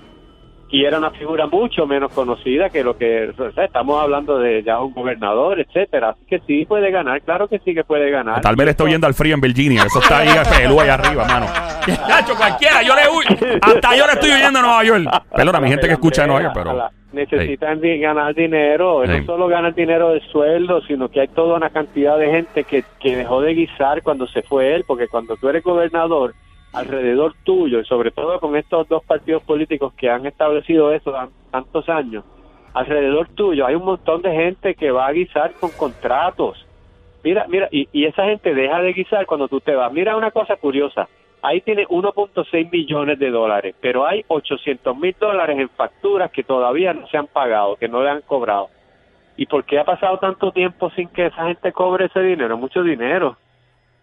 y 0.68 0.84
era 0.84 0.98
una 0.98 1.10
figura 1.10 1.46
mucho 1.46 1.86
menos 1.86 2.12
conocida 2.12 2.70
que 2.70 2.82
lo 2.82 2.96
que 2.96 3.32
o 3.38 3.52
sea, 3.52 3.64
estamos 3.64 4.02
hablando 4.02 4.38
de 4.38 4.62
ya 4.64 4.80
un 4.80 4.92
gobernador, 4.92 5.60
etcétera. 5.60 6.10
Así 6.10 6.24
que 6.26 6.40
sí 6.40 6.64
puede 6.66 6.90
ganar, 6.90 7.22
claro 7.22 7.46
que 7.46 7.60
sí 7.60 7.72
que 7.72 7.84
puede 7.84 8.10
ganar. 8.10 8.40
Tal 8.40 8.56
vez 8.56 8.64
le 8.64 8.70
estoy 8.72 8.90
yendo 8.90 9.06
al 9.06 9.14
frío 9.14 9.34
en 9.34 9.40
Virginia. 9.40 9.84
Eso 9.84 10.00
está 10.00 10.18
ahí, 10.18 10.28
pelú 10.58 10.80
ahí 10.80 10.88
arriba, 10.88 11.24
mano. 11.24 11.46
Nacho, 12.08 12.34
cualquiera, 12.36 12.82
yo 12.82 12.94
le 12.96 13.02
huyo. 13.08 13.58
Hasta 13.62 13.96
yo 13.96 14.06
le 14.06 14.12
estoy 14.14 14.30
huyendo 14.30 14.58
a 14.58 14.62
Nueva 14.62 14.84
York. 14.84 15.24
Perdona, 15.34 15.60
mi 15.60 15.68
gente 15.68 15.86
que 15.86 15.92
escucha 15.92 16.22
de 16.22 16.28
Nueva 16.28 16.42
York, 16.42 16.54
pero. 16.54 16.90
Necesitan 17.12 17.80
ganar 17.80 18.34
dinero, 18.34 19.06
no 19.06 19.24
solo 19.24 19.46
ganar 19.46 19.74
dinero 19.74 20.10
de 20.10 20.20
sueldo, 20.32 20.82
sino 20.82 21.08
que 21.08 21.20
hay 21.20 21.28
toda 21.28 21.56
una 21.56 21.70
cantidad 21.70 22.18
de 22.18 22.30
gente 22.30 22.64
que, 22.64 22.84
que 23.00 23.16
dejó 23.16 23.40
de 23.40 23.54
guisar 23.54 24.02
cuando 24.02 24.26
se 24.26 24.42
fue 24.42 24.74
él, 24.74 24.84
porque 24.86 25.08
cuando 25.08 25.36
tú 25.36 25.48
eres 25.48 25.62
gobernador, 25.62 26.34
alrededor 26.76 27.34
tuyo, 27.42 27.80
y 27.80 27.86
sobre 27.86 28.10
todo 28.10 28.38
con 28.38 28.54
estos 28.54 28.86
dos 28.88 29.02
partidos 29.02 29.42
políticos 29.42 29.94
que 29.94 30.10
han 30.10 30.26
establecido 30.26 30.92
eso 30.92 31.12
tantos 31.50 31.88
años, 31.88 32.22
alrededor 32.74 33.28
tuyo 33.28 33.66
hay 33.66 33.74
un 33.74 33.84
montón 33.84 34.20
de 34.20 34.30
gente 34.30 34.74
que 34.74 34.90
va 34.90 35.06
a 35.06 35.12
guisar 35.12 35.52
con 35.54 35.70
contratos. 35.70 36.66
Mira, 37.24 37.46
mira, 37.48 37.68
y, 37.72 37.88
y 37.92 38.04
esa 38.04 38.24
gente 38.24 38.54
deja 38.54 38.80
de 38.82 38.92
guisar 38.92 39.24
cuando 39.24 39.48
tú 39.48 39.58
te 39.58 39.74
vas. 39.74 39.90
Mira 39.90 40.16
una 40.16 40.30
cosa 40.30 40.56
curiosa, 40.56 41.08
ahí 41.40 41.62
tiene 41.62 41.86
1.6 41.86 42.70
millones 42.70 43.18
de 43.18 43.30
dólares, 43.30 43.74
pero 43.80 44.06
hay 44.06 44.22
800 44.28 44.96
mil 44.98 45.16
dólares 45.18 45.58
en 45.58 45.70
facturas 45.70 46.30
que 46.30 46.44
todavía 46.44 46.92
no 46.92 47.06
se 47.08 47.16
han 47.16 47.26
pagado, 47.26 47.76
que 47.76 47.88
no 47.88 48.02
le 48.02 48.10
han 48.10 48.20
cobrado. 48.20 48.68
¿Y 49.38 49.46
por 49.46 49.64
qué 49.64 49.78
ha 49.78 49.84
pasado 49.84 50.18
tanto 50.18 50.52
tiempo 50.52 50.90
sin 50.90 51.08
que 51.08 51.26
esa 51.26 51.46
gente 51.46 51.72
cobre 51.72 52.06
ese 52.06 52.20
dinero? 52.20 52.58
Mucho 52.58 52.82
dinero. 52.82 53.36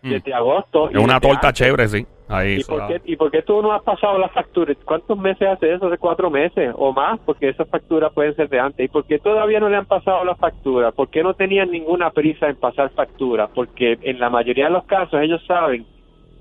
Mm. 0.04 0.10
Desde 0.10 0.34
agosto. 0.34 0.90
y 0.92 0.98
Es 0.98 1.04
una 1.04 1.20
torta 1.20 1.48
antes. 1.48 1.54
chévere, 1.54 1.88
sí. 1.88 2.06
Ahí. 2.28 2.58
¿Y 2.60 2.64
por, 2.64 2.88
qué, 2.88 3.02
¿Y 3.06 3.16
por 3.16 3.32
qué 3.32 3.42
tú 3.42 3.62
no 3.62 3.72
has 3.72 3.84
pasado 3.84 4.18
las 4.18 4.32
facturas? 4.32 4.76
¿Cuántos 4.84 5.18
meses 5.18 5.48
hace 5.48 5.74
eso? 5.74 5.88
¿Hace 5.88 5.98
cuatro 5.98 6.30
meses 6.30 6.74
o 6.78 6.92
más? 6.92 7.20
Porque 7.26 7.50
esas 7.50 7.70
facturas 7.70 8.12
pueden 8.14 8.36
ser 8.36 8.50
de 8.50 8.60
antes. 8.60 8.86
¿Y 8.86 8.90
por 8.90 9.06
qué 9.06 9.20
todavía 9.20 9.60
no 9.62 9.70
le 9.70 9.78
han 9.78 9.86
pasado 9.86 10.26
las 10.26 10.38
facturas? 10.38 10.94
¿Por 10.94 11.10
qué 11.10 11.24
no 11.24 11.34
tenían 11.34 11.72
ninguna 11.72 12.12
prisa 12.12 12.50
en 12.50 12.58
pasar 12.58 12.90
facturas? 12.92 13.50
Porque 13.54 13.98
en 14.02 14.20
la 14.20 14.30
mayoría 14.30 14.66
de 14.66 14.72
los 14.72 14.84
casos 14.86 15.22
ellos 15.22 15.42
saben 15.48 15.86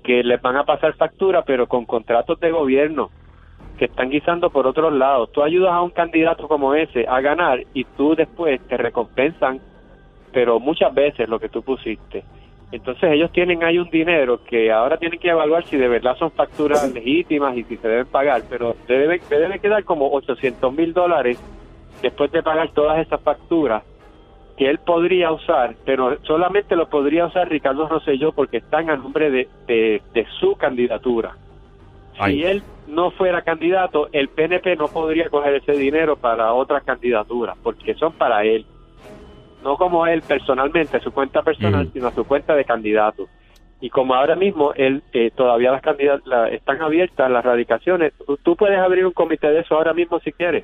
que 0.03 0.23
les 0.23 0.41
van 0.41 0.57
a 0.57 0.65
pasar 0.65 0.93
facturas, 0.95 1.43
pero 1.47 1.67
con 1.67 1.85
contratos 1.85 2.39
de 2.41 2.51
gobierno 2.51 3.09
que 3.77 3.85
están 3.85 4.09
guisando 4.09 4.49
por 4.49 4.67
otros 4.67 4.93
lados. 4.93 5.31
Tú 5.31 5.41
ayudas 5.41 5.71
a 5.71 5.81
un 5.81 5.91
candidato 5.91 6.47
como 6.47 6.75
ese 6.75 7.05
a 7.07 7.21
ganar 7.21 7.63
y 7.73 7.85
tú 7.85 8.15
después 8.15 8.61
te 8.67 8.77
recompensan, 8.77 9.59
pero 10.31 10.59
muchas 10.59 10.93
veces 10.93 11.29
lo 11.29 11.39
que 11.39 11.49
tú 11.49 11.63
pusiste. 11.63 12.23
Entonces 12.73 13.11
ellos 13.11 13.31
tienen 13.31 13.63
ahí 13.63 13.77
un 13.77 13.87
dinero 13.91 14.43
que 14.43 14.71
ahora 14.71 14.97
tienen 14.97 15.19
que 15.19 15.29
evaluar 15.29 15.63
si 15.65 15.77
de 15.77 15.87
verdad 15.87 16.17
son 16.17 16.31
facturas 16.31 16.91
legítimas 16.91 17.55
y 17.55 17.63
si 17.65 17.77
se 17.77 17.87
deben 17.87 18.07
pagar, 18.07 18.41
pero 18.49 18.75
debe, 18.87 19.21
debe 19.29 19.59
quedar 19.59 19.83
como 19.83 20.11
800 20.11 20.73
mil 20.73 20.91
dólares 20.91 21.39
después 22.01 22.31
de 22.31 22.41
pagar 22.41 22.71
todas 22.71 22.97
esas 22.97 23.21
facturas 23.21 23.83
que 24.57 24.67
él 24.71 24.79
podría 24.79 25.31
usar, 25.31 25.75
pero 25.85 26.17
solamente 26.23 26.75
lo 26.75 26.89
podría 26.89 27.27
usar 27.27 27.47
Ricardo 27.47 27.87
Rosselló 27.87 28.31
porque 28.31 28.57
están 28.57 28.89
a 28.89 28.95
nombre 28.95 29.29
de, 29.29 29.47
de, 29.67 30.01
de 30.11 30.25
su 30.39 30.55
candidatura. 30.55 31.37
Ay. 32.17 32.37
Si 32.37 32.43
él 32.43 32.63
no 32.87 33.11
fuera 33.11 33.43
candidato, 33.43 34.09
el 34.11 34.29
PNP 34.29 34.77
no 34.77 34.87
podría 34.87 35.29
coger 35.29 35.53
ese 35.53 35.73
dinero 35.73 36.15
para 36.15 36.51
otras 36.53 36.83
candidaturas, 36.83 37.55
porque 37.61 37.93
son 37.93 38.13
para 38.13 38.43
él. 38.43 38.65
No 39.63 39.77
como 39.77 40.05
él 40.07 40.21
personalmente, 40.27 40.97
a 40.97 40.99
su 40.99 41.11
cuenta 41.11 41.41
personal, 41.41 41.85
Mm. 41.87 41.93
sino 41.93 42.07
a 42.07 42.11
su 42.11 42.23
cuenta 42.25 42.53
de 42.55 42.65
candidato. 42.65 43.27
Y 43.81 43.89
como 43.89 44.13
ahora 44.15 44.35
mismo 44.35 44.73
él 44.75 45.03
eh, 45.13 45.31
todavía 45.35 45.71
las 45.71 45.81
candidat 45.81 46.19
la- 46.25 46.47
están 46.49 46.81
abiertas 46.81 47.29
las 47.31 47.43
radicaciones, 47.43 48.13
tú, 48.25 48.37
tú 48.37 48.55
puedes 48.55 48.79
abrir 48.79 49.05
un 49.05 49.11
comité 49.13 49.47
de 49.49 49.59
eso 49.61 49.75
ahora 49.75 49.93
mismo 49.93 50.19
si 50.19 50.31
quieres. 50.31 50.63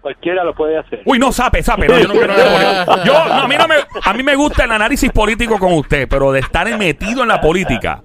Cualquiera 0.00 0.44
lo 0.44 0.54
puede 0.54 0.78
hacer. 0.78 1.02
Uy, 1.04 1.18
no, 1.18 1.32
sape, 1.32 1.62
sape. 1.62 1.88
No, 1.88 1.98
yo 1.98 2.06
no 2.08 2.14
quiero 2.14 2.28
nada 2.28 2.84
político. 2.86 3.04
Yo, 3.04 3.12
no, 3.12 3.42
a 3.42 3.48
mí, 3.48 3.54
no 3.58 3.66
me, 3.68 3.74
a 4.04 4.12
mí 4.14 4.22
me 4.22 4.36
gusta 4.36 4.64
el 4.64 4.70
análisis 4.70 5.10
político 5.10 5.58
con 5.58 5.72
usted, 5.72 6.06
pero 6.08 6.30
de 6.30 6.40
estar 6.40 6.66
metido 6.78 7.22
en 7.22 7.28
la 7.28 7.40
política. 7.40 8.02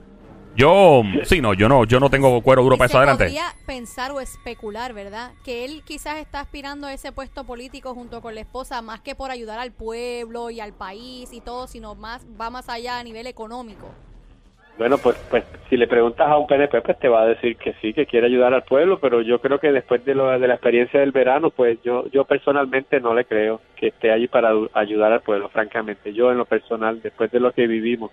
Yo, 0.56 1.02
sí, 1.24 1.42
no, 1.42 1.54
yo 1.56 1.68
no, 1.68 1.84
yo 1.86 2.00
no 2.00 2.10
tengo 2.10 2.42
cuero 2.42 2.62
duro 2.62 2.76
Y 2.76 2.78
para 2.78 2.88
eso 2.88 2.98
adelante. 3.00 3.24
podría 3.26 3.46
pensar 3.66 4.12
o 4.12 4.20
especular, 4.20 4.94
¿verdad? 4.94 5.32
Que 5.44 5.66
él 5.66 5.82
quizás 5.84 6.18
está 6.18 6.40
aspirando 6.42 6.86
a 6.86 6.94
ese 6.94 7.12
puesto 7.12 7.44
político 7.44 7.96
junto 7.96 8.22
con 8.22 8.36
la 8.36 8.42
esposa 8.42 8.82
más 8.84 9.02
que 9.02 9.16
por 9.16 9.32
ayudar 9.32 9.60
al 9.60 9.72
pueblo 9.72 10.52
y 10.52 10.60
al 10.60 10.74
país 10.74 11.34
y 11.34 11.42
todo, 11.42 11.66
sino 11.68 11.96
más 11.96 12.26
va 12.40 12.52
más 12.52 12.70
allá 12.70 13.00
a 13.00 13.04
nivel 13.04 13.26
económico. 13.26 13.90
Bueno, 14.78 14.98
pues, 14.98 15.16
pues 15.30 15.44
si 15.70 15.78
le 15.78 15.88
preguntas 15.88 16.28
a 16.28 16.38
un 16.38 16.48
PNP, 16.48 16.82
pues 16.82 16.98
te 17.00 17.08
va 17.08 17.22
a 17.22 17.28
decir 17.28 17.58
que 17.58 17.74
sí, 17.80 17.94
que 17.94 18.08
quiere 18.08 18.26
ayudar 18.26 18.56
al 18.56 18.64
pueblo, 18.64 19.00
pero 19.00 19.22
yo 19.22 19.40
creo 19.40 19.60
que 19.60 19.72
después 19.72 20.04
de, 20.04 20.16
lo, 20.16 20.32
de 20.40 20.48
la 20.48 20.56
experiencia 20.56 21.00
del 21.00 21.12
verano, 21.12 21.52
pues 21.52 21.80
yo, 21.84 22.08
yo 22.12 22.26
personalmente 22.26 23.00
no 23.00 23.14
le 23.14 23.26
creo 23.26 23.62
que 23.76 23.88
esté 23.88 24.12
allí 24.12 24.28
para 24.28 24.52
ayudar 24.74 25.14
al 25.14 25.22
pueblo, 25.22 25.50
francamente. 25.50 26.14
Yo 26.14 26.32
en 26.32 26.40
lo 26.40 26.46
personal, 26.46 27.02
después 27.04 27.30
de 27.32 27.40
lo 27.40 27.52
que 27.52 27.68
vivimos 27.68 28.10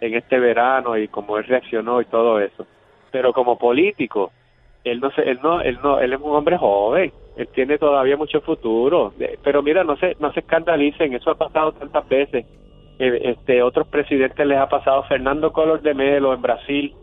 en 0.00 0.14
este 0.14 0.38
verano 0.38 0.96
y 0.98 1.08
cómo 1.08 1.38
él 1.38 1.44
reaccionó 1.44 2.00
y 2.00 2.04
todo 2.06 2.40
eso. 2.40 2.66
Pero 3.10 3.32
como 3.32 3.58
político, 3.58 4.32
él 4.84 5.00
no 5.00 5.10
se, 5.12 5.22
él 5.22 5.38
no, 5.42 5.60
él 5.60 5.78
no, 5.82 5.98
él 6.00 6.12
es 6.12 6.20
un 6.20 6.34
hombre 6.36 6.58
joven, 6.58 7.12
él 7.36 7.48
tiene 7.54 7.78
todavía 7.78 8.16
mucho 8.16 8.40
futuro. 8.40 9.12
De- 9.18 9.38
Pero 9.42 9.62
mira, 9.62 9.82
no 9.84 9.96
se, 9.96 10.16
no 10.20 10.32
se 10.32 10.40
escandalicen, 10.40 11.14
eso 11.14 11.30
ha 11.30 11.34
pasado 11.36 11.72
tantas 11.72 12.08
veces. 12.08 12.44
Eh, 12.98 13.20
este 13.24 13.62
otros 13.62 13.88
presidentes 13.88 14.46
les 14.46 14.58
ha 14.58 14.68
pasado 14.68 15.02
Fernando 15.04 15.52
Collor 15.52 15.82
de 15.82 15.94
Melo 15.94 16.32
en 16.32 16.40
Brasil 16.42 16.94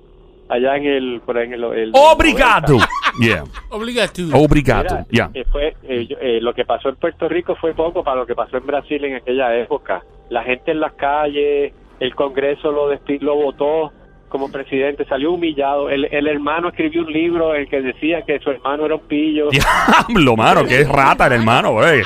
allá 0.47 0.77
en 0.77 0.85
el 0.85 1.21
por 1.25 1.37
ahí 1.37 1.47
en 1.47 1.53
el, 1.53 1.63
el- 1.65 1.91
Obrigado. 1.93 2.77
Yeah. 3.19 3.43
Obligado. 3.71 4.09
Obrigado. 4.33 5.05
Ya. 5.11 5.29
eh, 5.33 5.43
eh, 5.83 6.07
eh, 6.21 6.39
lo 6.41 6.53
que 6.53 6.63
pasó 6.63 6.87
en 6.87 6.95
Puerto 6.95 7.27
Rico 7.27 7.55
fue 7.55 7.73
poco 7.73 8.05
para 8.05 8.21
lo 8.21 8.25
que 8.25 8.35
pasó 8.35 8.55
en 8.55 8.65
Brasil 8.65 9.03
en 9.03 9.15
aquella 9.15 9.53
época. 9.57 10.01
La 10.29 10.43
gente 10.43 10.71
en 10.71 10.79
las 10.79 10.93
calles, 10.93 11.73
el 12.01 12.13
Congreso 12.15 12.71
lo, 12.71 12.89
lo 12.89 13.35
votó 13.35 13.93
como 14.27 14.51
presidente, 14.51 15.05
salió 15.05 15.31
humillado. 15.33 15.89
El, 15.89 16.05
el 16.05 16.27
hermano 16.27 16.69
escribió 16.69 17.03
un 17.03 17.11
libro 17.11 17.53
en 17.55 17.61
el 17.61 17.69
que 17.69 17.81
decía 17.81 18.21
que 18.23 18.39
su 18.39 18.49
hermano 18.49 18.85
era 18.85 18.95
un 18.95 19.01
pillo. 19.01 19.49
Diablo, 19.49 20.35
mano, 20.35 20.65
que 20.65 20.81
es 20.81 20.89
rata 20.89 21.27
el 21.27 21.33
hermano, 21.33 21.73
güey. 21.73 22.01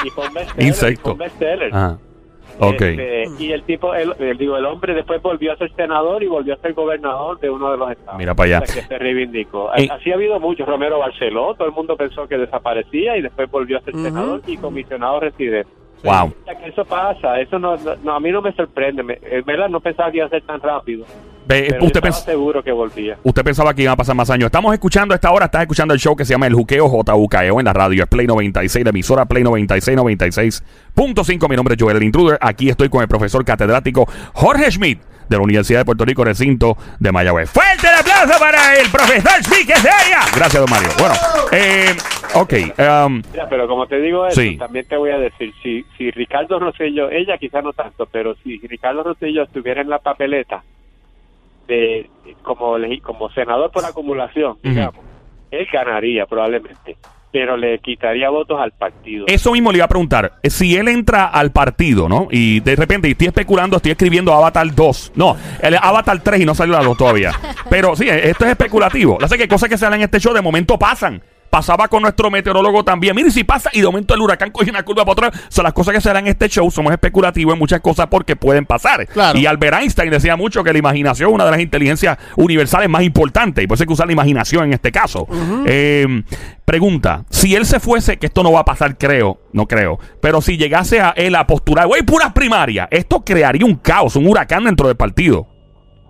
Y 0.57 0.67
Insecto. 0.67 1.01
fue 1.03 1.11
un 1.13 1.17
bestseller. 1.19 1.69
Ajá. 1.73 1.97
Ok. 2.57 2.81
Este, 2.81 3.25
y 3.37 3.51
el 3.51 3.63
tipo, 3.63 3.93
el, 3.93 4.13
el- 4.17 4.37
digo, 4.37 4.55
el 4.57 4.65
hombre 4.65 4.93
después 4.93 5.21
volvió 5.21 5.51
a 5.51 5.57
ser 5.57 5.71
senador 5.75 6.23
y 6.23 6.27
volvió 6.27 6.53
a 6.53 6.57
ser 6.57 6.73
gobernador 6.73 7.37
de 7.41 7.49
uno 7.49 7.69
de 7.71 7.77
los 7.77 7.91
estados. 7.91 8.17
Mira 8.17 8.33
para 8.33 8.47
allá. 8.47 8.59
O 8.63 8.65
sea, 8.65 8.81
que 8.81 8.87
se 8.87 8.97
reivindicó. 8.97 9.69
Eh. 9.75 9.87
Así 9.91 10.09
ha 10.11 10.15
habido 10.15 10.39
muchos. 10.39 10.65
Romero 10.67 10.97
Barceló, 10.99 11.53
todo 11.55 11.67
el 11.67 11.73
mundo 11.73 11.95
pensó 11.97 12.27
que 12.27 12.37
desaparecía 12.37 13.17
y 13.17 13.21
después 13.21 13.51
volvió 13.51 13.77
a 13.77 13.81
ser 13.81 13.93
senador 13.95 14.41
y 14.47 14.57
comisionado 14.57 15.19
residente. 15.19 15.69
Wow. 16.03 16.33
Sea, 16.45 16.55
que 16.59 16.69
eso 16.69 16.85
pasa, 16.85 17.39
eso 17.39 17.57
no, 17.57 17.75
no- 18.03 18.13
a 18.13 18.19
mí 18.19 18.31
no 18.31 18.41
me 18.41 18.51
sorprende. 18.53 19.01
Me, 19.03 19.19
en 19.23 19.43
verdad 19.45 19.69
no 19.69 19.79
pensaba 19.79 20.11
que 20.11 20.17
iba 20.17 20.27
a 20.27 20.29
ser 20.29 20.43
tan 20.43 20.59
rápido. 20.61 21.05
Ve, 21.47 21.67
Pero 21.69 21.85
usted, 21.85 22.01
pens- 22.01 22.23
seguro 22.25 22.63
que 22.63 22.71
volvía. 22.71 23.17
usted 23.23 23.43
pensaba 23.43 23.73
que 23.73 23.83
iban 23.83 23.93
a 23.93 23.95
pasar 23.95 24.15
más 24.15 24.29
años. 24.31 24.47
Estamos 24.47 24.73
escuchando 24.73 25.13
a 25.13 25.15
esta 25.15 25.31
hora, 25.31 25.45
estás 25.45 25.61
escuchando 25.61 25.93
el 25.93 25.99
show 25.99 26.15
que 26.15 26.25
se 26.25 26.33
llama 26.33 26.47
El 26.47 26.55
Juqueo 26.55 26.87
JUKEO 26.89 27.59
en 27.59 27.65
la 27.65 27.73
radio. 27.73 28.03
Es 28.03 28.09
Play 28.09 28.25
96, 28.25 28.83
la 28.83 28.89
emisora 28.89 29.25
Play 29.25 29.43
96, 29.43 29.95
96.5. 29.97 31.49
Mi 31.49 31.55
nombre 31.55 31.75
es 31.75 31.81
Joel 31.81 31.97
el 31.97 32.03
Intruder. 32.03 32.37
Aquí 32.41 32.69
estoy 32.69 32.89
con 32.89 33.01
el 33.01 33.07
profesor 33.07 33.45
catedrático 33.45 34.07
Jorge 34.33 34.71
Schmidt 34.71 34.99
de 35.29 35.38
la 35.38 35.44
Universidad 35.44 35.79
de 35.79 35.86
Puerto 35.86 36.05
Rico, 36.05 36.24
recinto 36.24 36.77
de 37.00 37.12
Mayagüez. 37.12 37.50
¡Fuerte 37.50 37.88
el 37.88 37.96
aplauso 37.96 38.39
para 38.39 38.75
el 38.75 38.89
profesor 38.89 39.41
haya! 39.89 40.20
Gracias, 40.36 40.62
don 40.62 40.70
Mario. 40.70 40.89
Bueno, 41.00 41.15
eh, 41.51 41.96
ok. 42.34 42.53
um, 43.08 43.22
Mira, 43.32 43.50
pero 43.50 43.67
como 43.67 43.88
te 43.88 44.00
digo 44.00 44.25
eso, 44.27 44.41
Sí. 44.41 44.58
también 44.58 44.88
te 44.88 44.98
voy 44.98 45.12
a 45.12 45.17
decir, 45.17 45.53
si, 45.62 45.86
si 45.98 46.12
Ricardo 46.12 46.60
Rosello, 46.60 47.10
ella 47.10 47.38
quizás 47.38 47.63
no 47.63 47.74
tanto, 47.74 48.05
pero 48.08 48.36
si 48.44 48.58
Ricardo 48.60 49.03
Rosello 49.03 49.44
estuviera 49.44 49.82
en 49.82 49.89
la 49.89 50.00
papeleta 50.00 50.63
de 51.67 52.10
como 52.44 52.75
como 53.01 53.29
senador 53.32 53.72
por 53.72 53.84
acumulación, 53.86 54.58
digamos, 54.62 55.03
él 55.51 55.67
ganaría 55.72 56.25
probablemente, 56.25 56.98
pero 57.36 57.58
le 57.58 57.80
quitaría 57.80 58.30
votos 58.30 58.58
al 58.62 58.72
partido. 58.72 59.25
Eso 59.27 59.51
mismo 59.51 59.70
le 59.70 59.80
iba 59.80 59.86
a 59.86 59.89
preguntar. 59.89 60.36
Eh, 60.42 60.50
Si 60.50 60.77
él 60.77 60.88
entra 60.88 61.25
al 61.25 61.51
partido, 61.51 62.08
¿no? 62.08 62.30
Y 62.32 62.62
de 62.62 62.77
repente, 62.77 63.10
y 63.10 63.12
estoy 63.12 63.27
especulando, 63.27 63.75
estoy 63.75 63.92
escribiendo 63.92 64.34
Avatar 64.34 64.74
2. 64.74 65.12
No, 65.15 65.36
el 65.62 65.75
Avatar 65.75 66.18
3 66.24 66.39
y 66.39 66.46
no 66.46 66.56
salió 66.56 66.75
la 66.75 66.84
2 66.84 66.98
todavía. 66.98 67.34
Pero 67.70 67.94
sí, 67.98 68.08
esto 68.08 68.46
es 68.46 68.51
especulativo. 68.51 69.18
Lo 69.20 69.27
sé 69.27 69.38
que 69.38 69.50
cosas 69.50 69.68
que 69.68 69.77
se 69.77 69.84
dan 69.84 69.96
en 69.96 70.04
este 70.04 70.22
show 70.22 70.34
de 70.34 70.42
momento 70.42 70.80
pasan. 70.80 71.22
Pasaba 71.55 71.88
con 71.88 72.01
nuestro 72.01 72.29
meteorólogo 72.29 72.83
también. 72.83 73.15
Mire, 73.15 73.31
si 73.31 73.45
pasa 73.45 73.69
y 73.71 73.79
de 73.79 73.85
momento 73.85 74.13
el 74.13 74.19
huracán 74.19 74.51
coge 74.51 74.69
una 74.69 74.83
curva 74.83 75.05
para 75.05 75.29
otra. 75.29 75.39
Son 75.47 75.63
las 75.63 75.71
cosas 75.71 75.93
que 75.93 76.01
se 76.01 76.09
dan 76.09 76.17
en 76.25 76.27
este 76.27 76.50
show. 76.50 76.69
Somos 76.69 76.91
especulativos 76.91 77.53
en 77.53 77.59
muchas 77.59 77.79
cosas 77.79 78.07
porque 78.07 78.35
pueden 78.35 78.65
pasar. 78.65 79.07
Claro. 79.07 79.39
Y 79.39 79.45
Albert 79.45 79.77
Einstein 79.79 80.12
decía 80.12 80.35
mucho 80.35 80.65
que 80.65 80.74
la 80.74 80.79
imaginación 80.79 81.29
es 81.29 81.33
una 81.33 81.45
de 81.45 81.51
las 81.51 81.62
inteligencias 81.62 82.17
universales 82.35 82.89
más 82.89 83.03
importantes. 83.03 83.63
Y 83.63 83.67
por 83.67 83.75
eso 83.75 83.83
hay 83.83 83.88
que 83.88 83.93
usar 83.93 84.05
la 84.07 84.12
imaginación 84.12 84.65
en 84.65 84.74
este 84.74 84.91
caso. 84.91 85.29
Eh, 85.65 86.24
pregunta: 86.65 87.24
si 87.29 87.55
él 87.55 87.65
se 87.65 87.79
fuese, 87.79 88.17
que 88.17 88.25
esto 88.25 88.43
no 88.43 88.51
va 88.51 88.59
a 88.59 88.65
pasar, 88.65 88.97
creo, 88.97 89.39
no 89.53 89.65
creo, 89.65 89.97
pero 90.21 90.41
si 90.41 90.57
llegase 90.57 91.00
a 91.00 91.12
él 91.12 91.35
a 91.35 91.47
postular, 91.47 91.88
güey, 91.88 92.01
puras 92.01 92.33
primarias, 92.33 92.89
esto 92.91 93.24
crearía 93.24 93.65
un 93.65 93.75
caos, 93.75 94.17
un 94.17 94.27
huracán 94.27 94.65
dentro 94.65 94.88
del 94.89 94.97
partido 94.97 95.47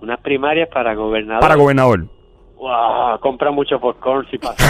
Unas 0.01 0.19
primarias 0.21 0.69
para 0.73 0.95
gobernador. 0.95 1.41
para 1.41 1.53
gobernador. 1.53 2.14
Wow, 2.57 3.19
compra 3.19 3.51
mucho 3.51 3.79
popcorn 3.79 4.25
si 4.31 4.37
pasa. 4.37 4.55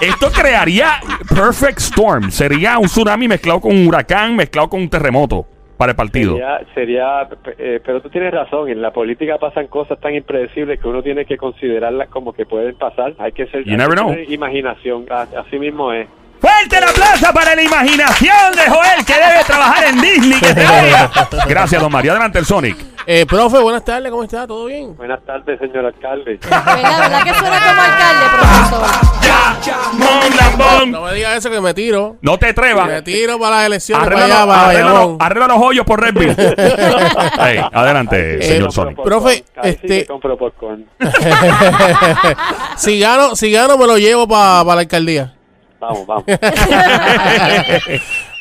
Esto 0.00 0.30
crearía 0.32 1.00
perfect 1.28 1.78
storm. 1.78 2.30
Sería 2.30 2.78
un 2.78 2.86
tsunami 2.86 3.28
mezclado 3.28 3.60
con 3.60 3.72
un 3.72 3.86
huracán, 3.86 4.34
mezclado 4.34 4.68
con 4.68 4.80
un 4.80 4.88
terremoto 4.88 5.46
para 5.76 5.92
el 5.92 5.96
partido. 5.96 6.32
Sería, 6.32 6.60
sería 6.74 7.28
eh, 7.58 7.80
pero 7.84 8.00
tú 8.00 8.08
tienes 8.08 8.32
razón, 8.32 8.68
en 8.68 8.80
la 8.80 8.92
política 8.92 9.38
pasan 9.38 9.66
cosas 9.66 9.98
tan 10.00 10.14
impredecibles 10.14 10.80
que 10.80 10.88
uno 10.88 11.02
tiene 11.02 11.24
que 11.24 11.36
considerarlas 11.36 12.08
como 12.08 12.32
que 12.32 12.46
pueden 12.46 12.74
pasar. 12.76 13.14
Hay 13.18 13.32
que 13.32 13.46
ser 13.46 13.64
You 13.64 13.76
never 13.76 13.96
que 13.96 14.00
know. 14.00 14.14
imaginación, 14.28 15.06
así 15.10 15.58
mismo 15.58 15.92
es. 15.92 16.08
Fuerte 16.42 16.76
el 16.76 16.84
aplauso 16.84 17.32
para 17.32 17.54
la 17.54 17.62
imaginación 17.62 18.52
de 18.56 18.68
Joel 18.68 19.04
que 19.06 19.14
debe 19.14 19.44
trabajar 19.46 19.84
en 19.84 20.00
Disney. 20.00 20.40
que 20.40 20.52
te 20.54 20.66
oiga. 20.66 21.10
Gracias, 21.46 21.80
don 21.80 21.90
Mario. 21.92 22.10
Adelante 22.12 22.40
el 22.40 22.44
Sonic. 22.46 22.76
Eh, 23.06 23.26
profe, 23.26 23.58
buenas 23.58 23.84
tardes, 23.84 24.10
¿cómo 24.12 24.22
está? 24.24 24.46
¿Todo 24.46 24.66
bien? 24.66 24.96
Buenas 24.96 25.20
tardes, 25.24 25.58
señor 25.58 25.86
alcalde. 25.86 26.38
¿Verdad? 26.42 26.64
¿Verdad 26.76 27.22
que 27.24 27.34
suena 27.34 27.60
como 27.60 27.82
alcalde, 27.82 28.24
profesor? 28.36 29.92
Mon 29.94 30.36
lambón. 30.36 30.90
No 30.90 31.02
me 31.02 31.14
digas 31.14 31.36
eso 31.36 31.50
que 31.50 31.60
me 31.60 31.74
tiro. 31.74 32.16
No 32.22 32.38
te 32.38 32.48
atrevas. 32.48 32.86
Me 32.88 33.02
tiro 33.02 33.38
para 33.38 33.56
las 33.58 33.66
elecciones 33.66 34.06
Arregla, 34.06 34.26
para 34.26 34.34
allá, 34.34 34.44
los- 34.44 34.48
para 34.54 34.62
arregla 34.66 34.84
los- 34.84 34.92
Bayamón. 34.98 35.16
arregla 35.20 35.46
los 35.48 35.58
hoyos 35.58 35.86
por 35.86 36.00
Red 36.00 36.14
Bull. 36.14 36.36
Ey, 37.46 37.64
adelante, 37.72 38.38
Eh, 38.38 38.42
señor 38.42 38.72
Sonic. 38.72 39.00
Profe, 39.02 39.44
este- 39.62 40.06
compro 40.06 40.36
popcorn. 40.36 40.86
si 42.76 42.98
gano, 43.00 43.36
si 43.36 43.50
gano 43.52 43.76
me 43.78 43.86
lo 43.86 43.98
llevo 43.98 44.26
para 44.26 44.64
la 44.64 44.72
alcaldía. 44.80 45.34
Vamos, 45.82 46.06
vamos. 46.06 46.24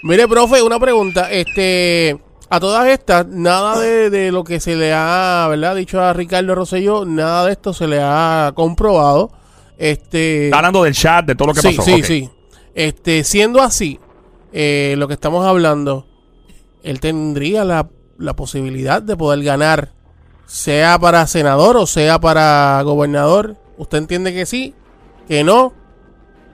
Mire, 0.03 0.27
profe, 0.27 0.62
una 0.62 0.79
pregunta. 0.79 1.31
Este, 1.31 2.19
a 2.50 2.60
todas 2.60 2.88
estas, 2.88 3.25
nada 3.27 3.79
de, 3.79 4.10
de 4.12 4.31
lo 4.31 4.43
que 4.43 4.60
se 4.60 4.75
le 4.75 4.93
ha, 4.93 5.48
¿verdad? 5.50 5.75
Dicho 5.75 6.00
a 6.01 6.13
Ricardo 6.13 6.53
Rosselló, 6.53 7.05
nada 7.05 7.45
de 7.45 7.53
esto 7.53 7.74
se 7.74 7.88
le 7.88 8.00
ha 8.01 8.51
comprobado. 8.53 9.31
Este, 9.77 10.45
Está 10.45 10.57
hablando 10.57 10.83
del 10.83 10.93
chat, 10.93 11.25
de 11.25 11.33
todo 11.36 11.48
lo 11.48 11.53
que 11.55 11.62
sí, 11.62 11.75
pasó. 11.75 11.81
sí, 11.83 11.93
Ok. 12.00 12.05
sí. 12.05 12.29
Este, 12.75 13.24
siendo 13.24 13.62
así, 13.62 14.00
eh, 14.53 14.93
lo 14.98 15.07
que 15.07 15.15
estamos 15.15 15.43
hablando, 15.45 16.05
él 16.83 17.00
tendría 17.00 17.65
la, 17.65 17.89
la 18.19 18.36
posibilidad 18.36 19.01
de 19.01 19.17
poder 19.17 19.43
ganar, 19.43 19.93
sea 20.45 21.00
para 21.00 21.25
senador 21.25 21.75
o 21.77 21.88
sea 21.88 22.19
para 22.19 22.79
gobernador. 22.83 23.55
¿Usted 23.77 23.98
entiende 23.98 24.31
que 24.31 24.45
sí? 24.45 24.75
¿Que 25.27 25.43
no? 25.43 25.74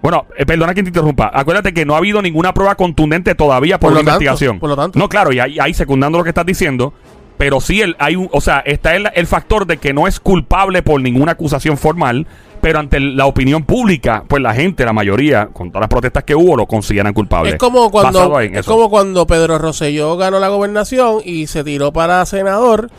Bueno, 0.01 0.25
eh, 0.37 0.45
perdona 0.45 0.73
que 0.73 0.83
te 0.83 0.89
interrumpa. 0.89 1.31
Acuérdate 1.33 1.73
que 1.73 1.85
no 1.85 1.95
ha 1.95 1.97
habido 1.97 2.21
ninguna 2.21 2.53
prueba 2.53 2.75
contundente 2.75 3.35
todavía 3.35 3.79
por, 3.79 3.89
Por 3.89 3.93
la 3.93 3.97
tanto, 3.99 4.11
investigación. 4.23 4.59
por 4.59 4.69
lo 4.69 4.75
tanto. 4.75 4.97
No, 4.99 5.09
claro, 5.09 5.31
y 5.33 5.39
ahí, 5.39 5.57
ahí 5.59 5.73
secundando 5.73 6.17
lo 6.17 6.23
que 6.23 6.29
estás 6.29 6.45
diciendo. 6.45 6.93
Pero 7.37 7.61
sí, 7.61 7.81
el, 7.81 7.95
hay 7.99 8.15
un, 8.15 8.29
o 8.31 8.41
sea, 8.41 8.59
está 8.65 8.95
el, 8.95 9.09
el 9.13 9.27
factor 9.27 9.67
de 9.67 9.77
que 9.77 9.93
no 9.93 10.07
es 10.07 10.19
culpable 10.19 10.81
por 10.81 10.99
ninguna 11.01 11.33
acusación 11.33 11.77
formal, 11.77 12.25
pero 12.61 12.79
ante 12.79 12.99
la 12.99 13.27
opinión 13.27 13.63
pública, 13.63 14.23
pues 14.27 14.41
la 14.41 14.55
gente, 14.55 14.83
la 14.85 14.93
mayoría, 14.93 15.47
con 15.53 15.69
todas 15.69 15.81
las 15.81 15.89
protestas 15.89 16.23
que 16.23 16.33
hubo, 16.33 16.55
lo 16.55 16.65
consideran 16.65 17.13
culpable. 17.13 17.51
Es 17.51 17.57
como 17.57 17.91
cuando 17.91 18.39
es 18.39 18.51
eso. 18.53 18.71
como 18.71 18.89
cuando 18.89 19.27
Pedro 19.27 19.59
Rosselló 19.59 20.17
ganó 20.17 20.39
la 20.39 20.47
gobernación 20.47 21.21
y 21.23 21.45
se 21.45 21.63
tiró 21.63 21.93
para 21.93 22.25
senador. 22.25 22.89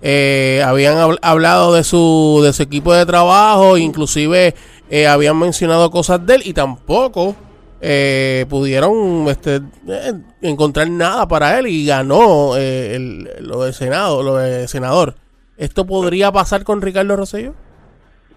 Eh, 0.00 0.62
habían 0.64 0.96
habl- 0.98 1.18
hablado 1.22 1.74
de 1.74 1.82
su 1.82 2.40
de 2.44 2.52
su 2.52 2.62
equipo 2.62 2.92
de 2.92 3.04
trabajo, 3.04 3.78
inclusive 3.78 4.54
eh, 4.90 5.06
habían 5.06 5.38
mencionado 5.38 5.90
cosas 5.90 6.24
de 6.26 6.36
él 6.36 6.42
y 6.44 6.52
tampoco 6.52 7.36
eh, 7.80 8.44
pudieron 8.48 9.28
este, 9.28 9.60
eh, 9.88 10.12
encontrar 10.42 10.90
nada 10.90 11.28
para 11.28 11.58
él 11.58 11.66
y 11.68 11.86
ganó 11.86 12.56
el- 12.56 13.28
lo 13.40 13.62
de 13.62 13.72
senado, 13.72 14.22
lo 14.22 14.36
de 14.36 14.66
senador. 14.66 15.14
¿Esto 15.56 15.86
podría 15.86 16.32
pasar 16.32 16.64
con 16.64 16.82
Ricardo 16.82 17.16
Rosselló? 17.16 17.54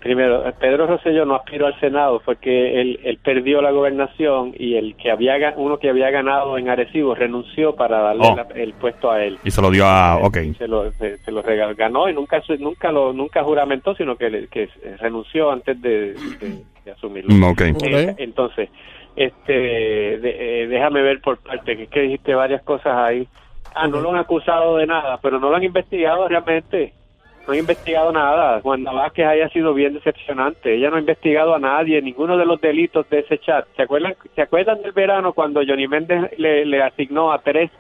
Primero, 0.02 0.44
Pedro 0.60 0.88
Rosselló 0.88 1.26
no 1.26 1.36
aspiró 1.36 1.68
al 1.68 1.80
Senado, 1.80 2.20
fue 2.22 2.36
que 2.38 2.82
él, 2.82 3.00
él 3.04 3.20
perdió 3.24 3.62
la 3.62 3.70
gobernación 3.70 4.52
y 4.58 4.76
el 4.76 4.96
que 4.96 5.12
había 5.12 5.38
ga- 5.38 5.54
uno 5.58 5.78
que 5.78 5.90
había 5.90 6.10
ganado 6.10 6.58
en 6.58 6.70
Arecibo 6.70 7.14
renunció 7.14 7.76
para 7.76 8.00
darle 8.00 8.24
Oh. 8.28 8.36
la- 8.36 8.48
el 8.60 8.74
puesto 8.74 9.12
a 9.12 9.24
él. 9.24 9.38
Y 9.44 9.52
se 9.52 9.62
lo 9.62 9.70
dio 9.70 9.86
a. 9.86 10.18
Ok. 10.18 10.38
Se 10.58 10.68
lo, 10.68 10.92
se, 10.94 11.18
se 11.18 11.32
lo 11.32 11.44
regaló, 11.44 11.76
ganó 11.76 12.10
y 12.10 12.14
nunca 12.16 12.42
su- 12.42 12.58
nunca 12.58 12.92
lo 12.92 13.14
nunca 13.14 13.44
juramentó, 13.44 13.94
sino 13.94 14.16
que, 14.16 14.30
le- 14.32 14.48
que 14.48 14.70
renunció 15.00 15.52
antes 15.52 15.80
de, 15.80 16.14
de- 16.14 16.64
de 16.84 16.92
asumirlo. 16.92 17.34
Mm, 17.36 17.44
ok. 17.44 17.62
Eh, 17.84 18.16
entonces, 18.18 18.70
este, 19.16 19.54
de- 19.54 20.64
eh, 20.64 20.68
déjame 20.68 21.04
ver 21.04 21.22
por 21.22 21.38
parte, 21.38 21.78
que 21.78 21.84
es 21.84 21.90
que 21.90 22.02
dijiste 22.02 22.34
varias 22.34 22.64
cosas 22.64 22.96
ahí. 22.98 23.28
Ah, 23.76 23.88
no 23.88 24.02
lo 24.02 24.10
han 24.10 24.18
acusado 24.18 24.78
de 24.78 24.88
nada, 24.88 25.20
pero 25.22 25.40
no 25.40 25.50
lo 25.52 25.56
han 25.58 25.64
investigado 25.64 26.28
realmente. 26.28 26.94
No 27.48 27.54
han 27.54 27.60
investigado 27.60 28.12
nada. 28.12 28.62
Wanda 28.64 28.92
Vázquez 28.92 29.26
haya 29.26 29.50
sido 29.50 29.74
bien 29.74 29.94
decepcionante. 29.94 30.76
Ella 30.76 30.90
no 30.90 30.98
ha 30.98 31.00
investigado 31.00 31.56
a 31.56 31.60
nadie, 31.60 32.02
ninguno 32.02 32.38
de 32.38 32.46
los 32.46 32.62
delitos 32.62 33.10
de 33.10 33.20
ese 33.20 33.40
chat. 33.40 33.66
¿Se 33.76 33.82
acuerdan, 33.82 34.16
¿se 34.36 34.42
acuerdan 34.42 34.82
del 34.82 34.92
verano 34.92 35.34
cuando 35.34 35.62
Johnny 35.66 35.88
Méndez 35.88 36.38
le, 36.38 36.66
le 36.66 36.84
asignó 36.84 37.32
a 37.32 37.40
tres 37.40 37.72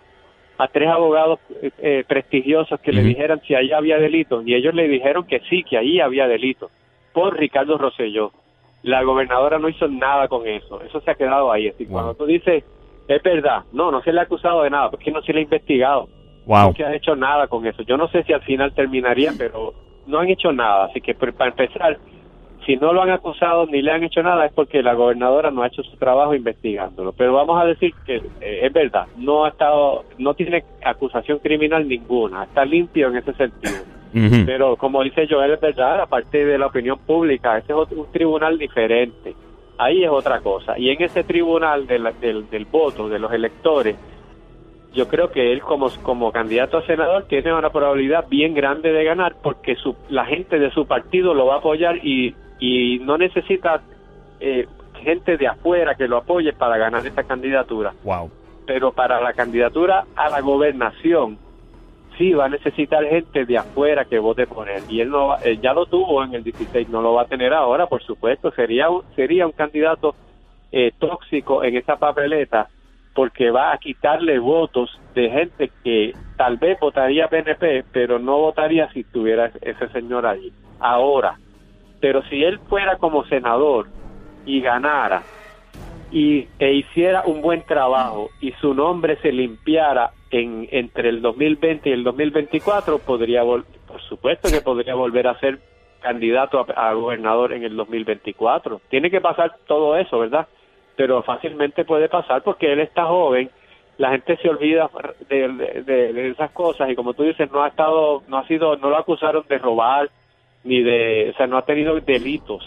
a 0.57 0.67
tres 0.67 0.89
abogados 0.89 1.39
eh, 1.61 1.71
eh, 1.79 2.03
prestigiosos 2.07 2.79
que 2.81 2.91
le 2.91 3.01
dijeran 3.01 3.41
si 3.47 3.55
ahí 3.55 3.71
había 3.71 3.97
delitos? 3.97 4.45
Y 4.45 4.53
ellos 4.53 4.73
le 4.75 4.87
dijeron 4.87 5.25
que 5.25 5.39
sí, 5.49 5.63
que 5.63 5.77
ahí 5.77 5.99
había 5.99 6.27
delitos. 6.27 6.71
Por 7.13 7.37
Ricardo 7.37 7.77
Rosselló. 7.77 8.31
La 8.83 9.03
gobernadora 9.03 9.59
no 9.59 9.69
hizo 9.69 9.87
nada 9.87 10.27
con 10.27 10.47
eso. 10.47 10.81
Eso 10.81 11.01
se 11.01 11.11
ha 11.11 11.15
quedado 11.15 11.51
ahí. 11.51 11.67
Así, 11.69 11.85
Wow. 11.85 11.93
Cuando 11.93 12.13
tú 12.15 12.25
dices, 12.25 12.63
es 13.07 13.23
verdad, 13.23 13.63
no, 13.73 13.91
no 13.91 14.01
se 14.01 14.11
le 14.11 14.19
ha 14.19 14.23
acusado 14.23 14.63
de 14.63 14.69
nada, 14.69 14.89
porque 14.89 15.11
no 15.11 15.21
se 15.21 15.33
le 15.33 15.39
ha 15.39 15.43
investigado. 15.43 16.07
Wow. 16.45 16.69
No 16.69 16.73
se 16.75 16.83
ha 16.85 16.95
hecho 16.95 17.15
nada 17.15 17.47
con 17.47 17.65
eso. 17.65 17.83
Yo 17.83 17.97
no 17.97 18.07
sé 18.09 18.23
si 18.23 18.33
al 18.33 18.41
final 18.41 18.73
terminaría, 18.73 19.31
pero 19.37 19.73
no 20.07 20.19
han 20.19 20.29
hecho 20.29 20.51
nada. 20.51 20.85
Así 20.85 20.99
que 21.01 21.13
pero 21.13 21.33
para 21.33 21.51
empezar, 21.51 21.97
si 22.65 22.75
no 22.75 22.93
lo 22.93 23.01
han 23.01 23.09
acusado 23.11 23.65
ni 23.67 23.81
le 23.81 23.91
han 23.91 24.03
hecho 24.03 24.21
nada 24.23 24.45
es 24.45 24.53
porque 24.53 24.83
la 24.83 24.93
gobernadora 24.93 25.49
no 25.51 25.63
ha 25.63 25.67
hecho 25.67 25.83
su 25.83 25.97
trabajo 25.97 26.33
investigándolo. 26.35 27.11
Pero 27.13 27.33
vamos 27.33 27.61
a 27.61 27.65
decir 27.65 27.93
que 28.05 28.17
eh, 28.41 28.59
es 28.63 28.73
verdad, 28.73 29.05
no 29.17 29.45
ha 29.45 29.49
estado, 29.49 30.05
no 30.17 30.33
tiene 30.33 30.63
acusación 30.83 31.39
criminal 31.39 31.87
ninguna, 31.87 32.43
está 32.43 32.65
limpio 32.65 33.07
en 33.09 33.17
ese 33.17 33.33
sentido. 33.33 33.77
Pero 34.45 34.75
como 34.75 35.01
dice 35.03 35.25
Joel, 35.29 35.51
es 35.53 35.61
verdad, 35.61 36.01
aparte 36.01 36.43
de 36.45 36.57
la 36.57 36.67
opinión 36.67 36.99
pública, 36.99 37.57
ese 37.57 37.71
es 37.71 37.77
otro- 37.77 38.01
un 38.01 38.11
tribunal 38.11 38.57
diferente. 38.57 39.33
ahí 39.77 40.03
es 40.03 40.09
otra 40.11 40.39
cosa. 40.41 40.77
Y 40.77 40.89
en 40.91 41.01
ese 41.01 41.23
tribunal 41.23 41.87
del, 41.87 42.07
del, 42.19 42.47
del 42.49 42.65
voto 42.65 43.07
de 43.09 43.17
los 43.17 43.31
electores, 43.31 43.95
yo 44.93 45.07
creo 45.07 45.31
que 45.31 45.53
él 45.53 45.61
como, 45.61 45.89
como 46.03 46.31
candidato 46.31 46.77
a 46.77 46.85
senador 46.85 47.23
tiene 47.23 47.53
una 47.53 47.69
probabilidad 47.69 48.25
bien 48.29 48.53
grande 48.53 48.91
de 48.91 49.03
ganar 49.03 49.35
porque 49.41 49.75
su, 49.75 49.95
la 50.09 50.25
gente 50.25 50.59
de 50.59 50.69
su 50.71 50.85
partido 50.85 51.33
lo 51.33 51.45
va 51.45 51.55
a 51.55 51.57
apoyar 51.59 51.97
y, 52.05 52.35
y 52.59 52.99
no 52.99 53.17
necesita 53.17 53.81
eh, 54.39 54.67
gente 55.01 55.37
de 55.37 55.47
afuera 55.47 55.95
que 55.95 56.07
lo 56.07 56.17
apoye 56.17 56.51
para 56.53 56.77
ganar 56.77 57.05
esta 57.07 57.23
candidatura. 57.23 57.93
Wow. 58.03 58.29
Pero 58.65 58.91
para 58.91 59.21
la 59.21 59.33
candidatura 59.33 60.05
a 60.15 60.29
la 60.29 60.41
gobernación, 60.41 61.37
sí 62.17 62.33
va 62.33 62.45
a 62.45 62.49
necesitar 62.49 63.03
gente 63.05 63.45
de 63.45 63.57
afuera 63.57 64.05
que 64.05 64.19
vote 64.19 64.45
por 64.45 64.69
él. 64.69 64.83
Y 64.89 64.99
él, 65.01 65.09
no 65.09 65.27
va- 65.29 65.37
él 65.43 65.59
ya 65.61 65.73
lo 65.73 65.85
tuvo 65.85 66.23
en 66.23 66.33
el 66.35 66.43
16, 66.43 66.89
no 66.89 67.01
lo 67.01 67.13
va 67.13 67.23
a 67.23 67.27
tener 67.27 67.53
ahora, 67.53 67.87
por 67.87 68.03
supuesto. 68.03 68.51
Sería 68.51 68.87
sería 69.15 69.45
un 69.47 69.53
candidato 69.53 70.15
eh, 70.71 70.91
tóxico 70.99 71.63
en 71.63 71.77
esa 71.77 71.95
papeleta 71.97 72.67
porque 73.13 73.51
va 73.51 73.73
a 73.73 73.77
quitarle 73.77 74.39
votos 74.39 74.99
de 75.13 75.29
gente 75.29 75.71
que 75.83 76.13
tal 76.37 76.57
vez 76.57 76.79
votaría 76.79 77.27
PNP, 77.27 77.83
pero 77.91 78.19
no 78.19 78.37
votaría 78.37 78.89
si 78.93 79.01
estuviera 79.01 79.51
ese 79.61 79.87
señor 79.89 80.25
allí. 80.25 80.51
Ahora, 80.79 81.37
pero 81.99 82.23
si 82.23 82.43
él 82.43 82.59
fuera 82.69 82.97
como 82.97 83.25
senador 83.25 83.87
y 84.45 84.61
ganara 84.61 85.23
y 86.11 86.47
e 86.59 86.73
hiciera 86.73 87.23
un 87.25 87.41
buen 87.41 87.61
trabajo 87.63 88.29
y 88.41 88.51
su 88.53 88.73
nombre 88.73 89.17
se 89.21 89.31
limpiara 89.31 90.11
en 90.31 90.67
entre 90.71 91.09
el 91.09 91.21
2020 91.21 91.89
y 91.89 91.93
el 91.93 92.03
2024 92.03 92.99
podría 92.99 93.43
vol- 93.43 93.65
por 93.87 94.01
supuesto 94.01 94.49
que 94.49 94.61
podría 94.61 94.95
volver 94.95 95.27
a 95.27 95.39
ser 95.39 95.59
candidato 96.01 96.59
a, 96.75 96.89
a 96.89 96.93
gobernador 96.93 97.53
en 97.53 97.63
el 97.63 97.75
2024 97.77 98.81
tiene 98.89 99.09
que 99.11 99.21
pasar 99.21 99.55
todo 99.67 99.95
eso 99.95 100.19
verdad 100.19 100.47
pero 101.01 101.23
fácilmente 101.23 101.83
puede 101.83 102.09
pasar 102.09 102.43
porque 102.43 102.71
él 102.71 102.79
está 102.79 103.05
joven 103.05 103.49
la 103.97 104.11
gente 104.11 104.37
se 104.37 104.47
olvida 104.47 104.87
de, 105.27 106.29
esas 106.29 106.51
cosas 106.51 106.91
y 106.91 106.95
como 106.95 107.15
tú 107.15 107.23
dices 107.23 107.51
no 107.51 107.63
ha 107.63 107.69
estado 107.69 108.21
no 108.27 108.37
ha 108.37 108.45
sido 108.45 108.75
no 108.75 108.91
lo 108.91 108.97
acusaron 108.97 109.43
de 109.49 109.57
robar 109.57 110.11
ni 110.63 110.83
de 110.83 111.31
o 111.33 111.37
sea 111.37 111.47
no 111.47 111.57
ha 111.57 111.65
tenido 111.65 111.99
delitos 111.99 112.63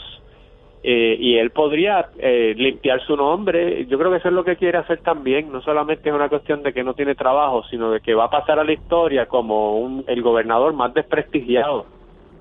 eh, 0.82 1.16
y 1.16 1.36
él 1.36 1.50
podría 1.50 2.08
eh, 2.18 2.52
limpiar 2.58 3.00
su 3.06 3.16
nombre. 3.16 3.86
Yo 3.86 3.96
creo 3.96 4.10
que 4.10 4.18
eso 4.18 4.28
es 4.28 4.34
lo 4.34 4.44
que 4.44 4.56
quiere 4.56 4.76
hacer 4.76 4.98
también. 4.98 5.50
No 5.50 5.62
solamente 5.62 6.10
es 6.10 6.14
una 6.14 6.28
cuestión 6.28 6.62
de 6.62 6.74
que 6.74 6.84
no 6.84 6.92
tiene 6.92 7.14
trabajo, 7.14 7.64
sino 7.70 7.90
de 7.90 8.00
que 8.00 8.12
va 8.12 8.24
a 8.24 8.30
pasar 8.30 8.58
a 8.58 8.64
la 8.64 8.74
historia 8.74 9.24
como 9.24 9.78
un, 9.78 10.04
el 10.06 10.20
gobernador 10.20 10.74
más 10.74 10.92
desprestigiado. 10.92 11.86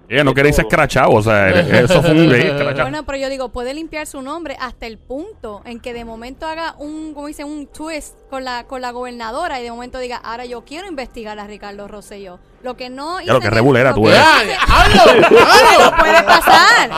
Ella 0.10 0.24
no 0.24 0.34
queréis 0.34 0.60
escrachado, 0.60 1.12
o 1.12 1.22
sea, 1.22 1.50
eso 1.82 2.02
fue 2.02 2.12
un 2.12 2.34
escrachado. 2.34 2.84
Bueno, 2.84 3.04
pero 3.06 3.18
yo 3.18 3.30
digo, 3.30 3.50
puede 3.50 3.74
limpiar 3.74 4.06
su 4.06 4.22
nombre 4.22 4.58
hasta 4.60 4.86
el 4.86 4.98
punto 4.98 5.62
en 5.66 5.80
que 5.80 5.94
de 5.94 6.06
momento 6.06 6.46
haga 6.46 6.76
un, 6.78 7.14
como 7.14 7.28
dicen, 7.28 7.46
un 7.48 7.68
twist 7.68 8.16
con 8.30 8.44
la, 8.44 8.66
con 8.66 8.82
la 8.82 8.92
gobernadora 8.92 9.60
y 9.60 9.64
de 9.64 9.72
momento 9.72 10.00
diga, 10.00 10.18
ahora 10.18 10.46
yo 10.46 10.64
quiero 10.66 10.88
investigar 10.88 11.40
a 11.40 11.48
Ricardo 11.48 11.88
Rosselló. 11.88 12.40
Lo 12.64 12.78
que 12.78 12.90
no 12.90 13.20
Ya 13.20 13.34
lo 13.34 13.40
que 13.42 13.50
lo 13.50 13.94
tú 13.94 14.08
eres. 14.08 14.22
¡Ya, 14.22 14.44
hice- 14.44 14.46
diablo! 14.48 15.30
diablo! 15.30 15.98
Puede 16.00 16.24
pasar. 16.24 16.90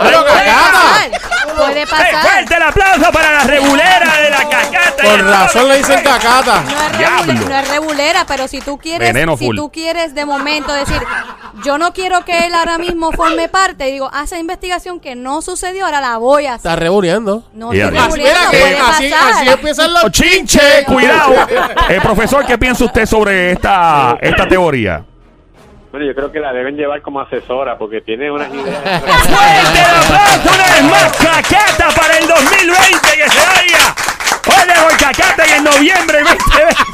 Pero, 1.55 1.65
puede 1.67 1.88
pasar. 1.88 1.97
Puede 1.97 2.09
¡Eh, 2.09 2.13
pasar. 2.13 2.31
fuerte 2.31 2.55
el 2.55 2.63
aplauso 2.63 3.12
para 3.12 3.31
la 3.31 3.43
regulera 3.43 4.17
de 4.21 4.29
la 4.29 4.50
cacata! 4.50 5.03
Por 5.03 5.24
razón 5.25 5.67
le 5.69 5.77
dicen 5.77 6.01
cacata. 6.03 6.62
No 6.62 7.33
es, 7.33 7.50
no 7.50 7.55
es 7.59 7.67
rebulera, 7.69 8.25
pero 8.25 8.47
si 8.47 8.59
tú 8.62 8.77
quieres, 8.77 9.13
Veneno 9.13 9.38
si 9.38 9.45
full. 9.45 9.55
tú 9.55 9.71
quieres 9.71 10.13
de 10.15 10.25
momento 10.25 10.74
decir, 10.74 11.01
yo 11.63 11.77
no 11.77 11.93
quiero 11.93 12.24
que 12.25 12.45
él 12.45 12.53
ahora 12.53 12.77
mismo 12.77 13.12
forme 13.12 13.47
parte, 13.50 13.89
y 13.89 13.93
digo, 13.93 14.09
hace 14.13 14.39
investigación 14.39 15.00
que 15.00 15.15
no 15.15 15.41
sucedió, 15.41 15.85
ahora 15.85 16.01
la 16.01 16.17
voy 16.17 16.45
a 16.45 16.55
hacer. 16.55 16.71
Está 16.71 16.75
rebuneando. 16.79 17.43
No 17.53 17.74
Ya, 17.74 17.85
estoy 17.85 17.97
ya. 17.97 18.05
Así, 18.05 18.19
que 18.51 18.57
puede 18.59 18.79
así, 18.79 19.09
pasar. 19.09 19.31
así 19.33 19.50
empiezan 19.50 19.93
los 19.93 20.03
¡Oh, 20.05 20.09
chinche! 20.09 20.83
¡Cuidado! 20.85 21.33
Eh, 21.89 22.00
profesor, 22.01 22.45
¿qué 22.45 22.57
piensa 22.57 22.83
usted 22.85 23.05
sobre 23.05 23.51
esta, 23.51 24.17
esta 24.21 24.47
teoría? 24.47 25.03
Bueno, 25.95 26.07
yo 26.07 26.13
creo 26.13 26.29
que 26.29 26.41
la 26.41 26.51
deben 26.51 26.75
llevar 26.75 27.01
como 27.01 27.21
asesora 27.21 27.77
porque 27.77 28.01
tiene 28.01 28.29
unas 28.29 28.53
ideas. 28.53 29.01
¡Fuerte 29.01 29.79
el 29.79 29.95
aplauso 29.95 30.49
una 30.53 30.73
vez 30.73 30.83
más! 30.91 31.13
¡Cacata 31.13 31.87
para 31.95 32.17
el 32.17 32.27
2020 32.27 32.99
que 33.15 33.29
se 33.29 33.39
vaya! 33.39 33.95
¡Hoy 34.45 34.67
dejo 34.67 34.89
el 34.89 34.97
cacata 34.97 35.55
en 35.55 35.63
noviembre 35.63 36.19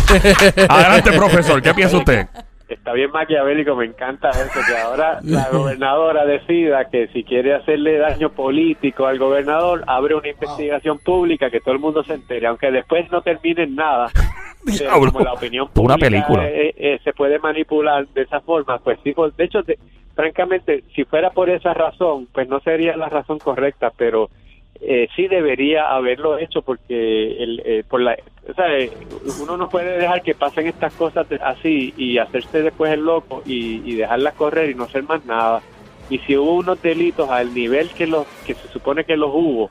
2020! 0.07 0.67
Adelante, 0.69 1.11
profesor, 1.13 1.59
¿qué 1.63 1.73
piensa 1.73 1.97
usted? 1.97 2.27
Está 2.73 2.93
bien 2.93 3.11
maquiavélico, 3.11 3.75
me 3.75 3.85
encanta 3.85 4.29
eso, 4.29 4.59
que 4.67 4.77
ahora 4.77 5.19
la 5.23 5.49
gobernadora 5.51 6.25
decida 6.25 6.89
que 6.89 7.07
si 7.09 7.23
quiere 7.23 7.53
hacerle 7.53 7.97
daño 7.97 8.29
político 8.31 9.05
al 9.07 9.19
gobernador, 9.19 9.83
abre 9.87 10.15
una 10.15 10.29
investigación 10.29 10.97
pública 10.99 11.49
que 11.49 11.59
todo 11.59 11.73
el 11.73 11.79
mundo 11.79 12.03
se 12.03 12.13
entere, 12.13 12.47
aunque 12.47 12.71
después 12.71 13.11
no 13.11 13.21
termine 13.21 13.63
en 13.63 13.75
nada. 13.75 14.09
Diablo. 14.63 15.11
como 15.11 15.25
la 15.25 15.33
opinión 15.33 15.65
Una 15.75 15.95
pública 15.95 15.97
película. 15.97 16.47
eh, 16.47 16.73
eh, 16.77 16.99
se 17.03 17.13
puede 17.13 17.39
manipular 17.39 18.07
de 18.09 18.21
esa 18.21 18.41
forma, 18.41 18.77
pues 18.79 18.99
sí, 19.03 19.11
pues, 19.13 19.35
de 19.35 19.45
hecho, 19.45 19.63
de- 19.63 19.79
francamente, 20.15 20.83
si 20.95 21.03
fuera 21.03 21.31
por 21.31 21.49
esa 21.49 21.73
razón, 21.73 22.27
pues 22.31 22.47
no 22.47 22.59
sería 22.59 22.95
la 22.95 23.09
razón 23.09 23.39
correcta, 23.39 23.91
pero 23.97 24.29
eh, 24.81 25.07
sí 25.15 25.27
debería 25.27 25.89
haberlo 25.91 26.37
hecho 26.37 26.61
porque 26.61 27.43
el, 27.43 27.61
eh, 27.63 27.83
por 27.87 28.01
la, 28.01 28.17
o 28.49 28.53
sea, 28.53 28.77
eh, 28.77 28.89
uno 29.41 29.55
no 29.55 29.69
puede 29.69 29.97
dejar 29.97 30.23
que 30.23 30.33
pasen 30.33 30.67
estas 30.67 30.93
cosas 30.93 31.27
así 31.43 31.93
y 31.97 32.17
hacerse 32.17 32.63
después 32.63 32.91
el 32.91 33.01
loco 33.05 33.43
y, 33.45 33.81
y 33.85 33.95
dejarlas 33.95 34.33
correr 34.33 34.71
y 34.71 34.75
no 34.75 34.85
hacer 34.85 35.03
más 35.03 35.23
nada. 35.25 35.61
Y 36.09 36.17
si 36.19 36.35
hubo 36.35 36.55
unos 36.55 36.81
delitos 36.81 37.29
al 37.29 37.53
nivel 37.53 37.89
que 37.91 38.07
los 38.07 38.25
que 38.45 38.55
se 38.55 38.67
supone 38.69 39.05
que 39.05 39.15
los 39.15 39.29
hubo, 39.33 39.69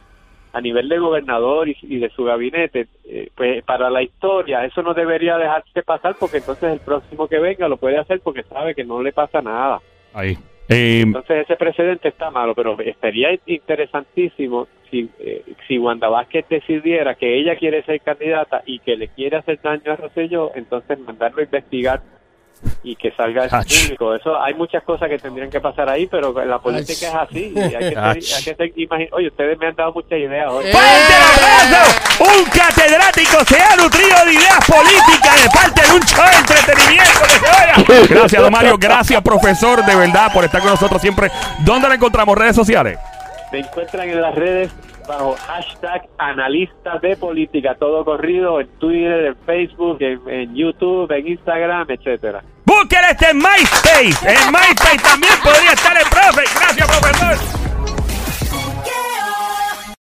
a 0.52 0.60
nivel 0.60 0.88
de 0.88 0.98
gobernador 0.98 1.68
y, 1.68 1.76
y 1.82 1.98
de 1.98 2.10
su 2.10 2.24
gabinete, 2.24 2.86
eh, 3.04 3.30
pues 3.34 3.62
para 3.64 3.90
la 3.90 4.02
historia 4.02 4.64
eso 4.64 4.82
no 4.82 4.94
debería 4.94 5.38
dejarse 5.38 5.82
pasar 5.82 6.16
porque 6.18 6.38
entonces 6.38 6.72
el 6.72 6.80
próximo 6.80 7.28
que 7.28 7.38
venga 7.38 7.68
lo 7.68 7.76
puede 7.76 7.98
hacer 7.98 8.20
porque 8.20 8.42
sabe 8.44 8.74
que 8.74 8.84
no 8.84 9.02
le 9.02 9.12
pasa 9.12 9.42
nada. 9.42 9.80
Ahí. 10.12 10.36
Eh, 10.68 11.02
Entonces 11.02 11.44
ese 11.44 11.56
precedente 11.56 12.08
está 12.08 12.30
malo, 12.30 12.54
pero 12.54 12.78
estaría 12.80 13.28
interesantísimo 13.46 14.68
si, 14.90 15.08
eh, 15.20 15.44
si 15.68 15.78
Wanda 15.78 16.08
Vázquez 16.08 16.44
decidiera 16.48 17.14
que 17.14 17.38
ella 17.38 17.56
quiere 17.56 17.82
ser 17.84 18.00
candidata 18.00 18.62
y 18.66 18.78
que 18.80 18.96
le 18.96 19.08
quiere 19.08 19.36
hacer 19.38 19.60
daño 19.62 19.92
a 19.92 19.96
Rosselló, 19.96 20.52
entonces 20.54 20.98
mandarlo 21.00 21.40
a 21.40 21.44
investigar 21.44 22.00
y 22.82 22.94
que 22.94 23.10
salga 23.12 23.46
eso 23.46 23.56
Ach. 23.56 23.66
público. 23.66 24.14
Eso 24.14 24.38
hay 24.38 24.52
muchas 24.52 24.82
cosas 24.82 25.08
que 25.08 25.18
tendrían 25.18 25.48
que 25.48 25.60
pasar 25.60 25.88
ahí, 25.88 26.06
pero 26.06 26.34
la 26.44 26.58
política 26.58 27.06
es 27.08 27.14
así. 27.14 27.52
y 27.56 27.58
hay 27.58 27.70
que 27.70 27.78
ser- 27.78 27.98
hay 27.98 28.14
que 28.14 28.20
ser- 28.54 28.72
imagin- 28.76 29.08
Oye, 29.12 29.28
ustedes 29.28 29.58
me 29.58 29.66
han 29.68 29.74
dado 29.74 29.92
muchas 29.94 30.18
ideas 30.18 30.46
hoy. 30.50 30.66
Eh. 30.66 30.70
¡Fuerte 30.72 31.14
el 31.16 31.64
aplauso! 31.64 32.00
Un 32.20 32.44
catedrático 32.50 33.44
se 33.46 33.62
ha 33.62 33.76
nutrido 33.76 34.24
de 34.26 34.32
ideas 34.34 34.58
políticas 34.68 35.42
de 35.42 35.48
parte 35.50 35.80
de 35.88 35.92
un 35.96 36.02
show 36.02 36.24
de 36.26 36.36
entretenimiento. 36.36 38.14
Gracias, 38.14 38.42
don 38.42 38.52
Mario. 38.52 38.76
Gracias, 38.78 39.22
profesor, 39.22 39.82
de 39.84 39.94
verdad, 39.96 40.30
por 40.34 40.44
estar 40.44 40.60
con 40.60 40.70
nosotros 40.70 41.00
siempre. 41.00 41.30
¿Dónde 41.64 41.88
lo 41.88 41.94
encontramos? 41.94 42.36
¿Redes 42.36 42.56
sociales? 42.56 42.98
Me 43.52 43.60
encuentran 43.60 44.08
en 44.08 44.22
las 44.22 44.34
redes 44.34 44.72
bajo 45.08 45.34
hashtag 45.46 46.02
analistas 46.18 47.00
de 47.00 47.16
política, 47.16 47.74
todo 47.74 48.04
corrido 48.04 48.60
en 48.60 48.68
Twitter, 48.78 49.26
en 49.26 49.36
Facebook, 49.44 49.98
en, 50.00 50.54
YouTube, 50.54 51.10
en 51.10 51.28
Instagram, 51.28 51.86
etcétera. 51.90 52.44
Búsquele 52.64 53.10
este 53.10 53.30
en 53.30 53.38
MySpace. 53.38 54.30
En 54.30 54.52
MySpace 54.52 54.98
también 55.02 55.34
podría 55.42 55.72
estar 55.72 55.96
el 55.96 56.04
profe. 56.04 56.44
Gracias, 56.54 56.98
profesor. 56.98 57.69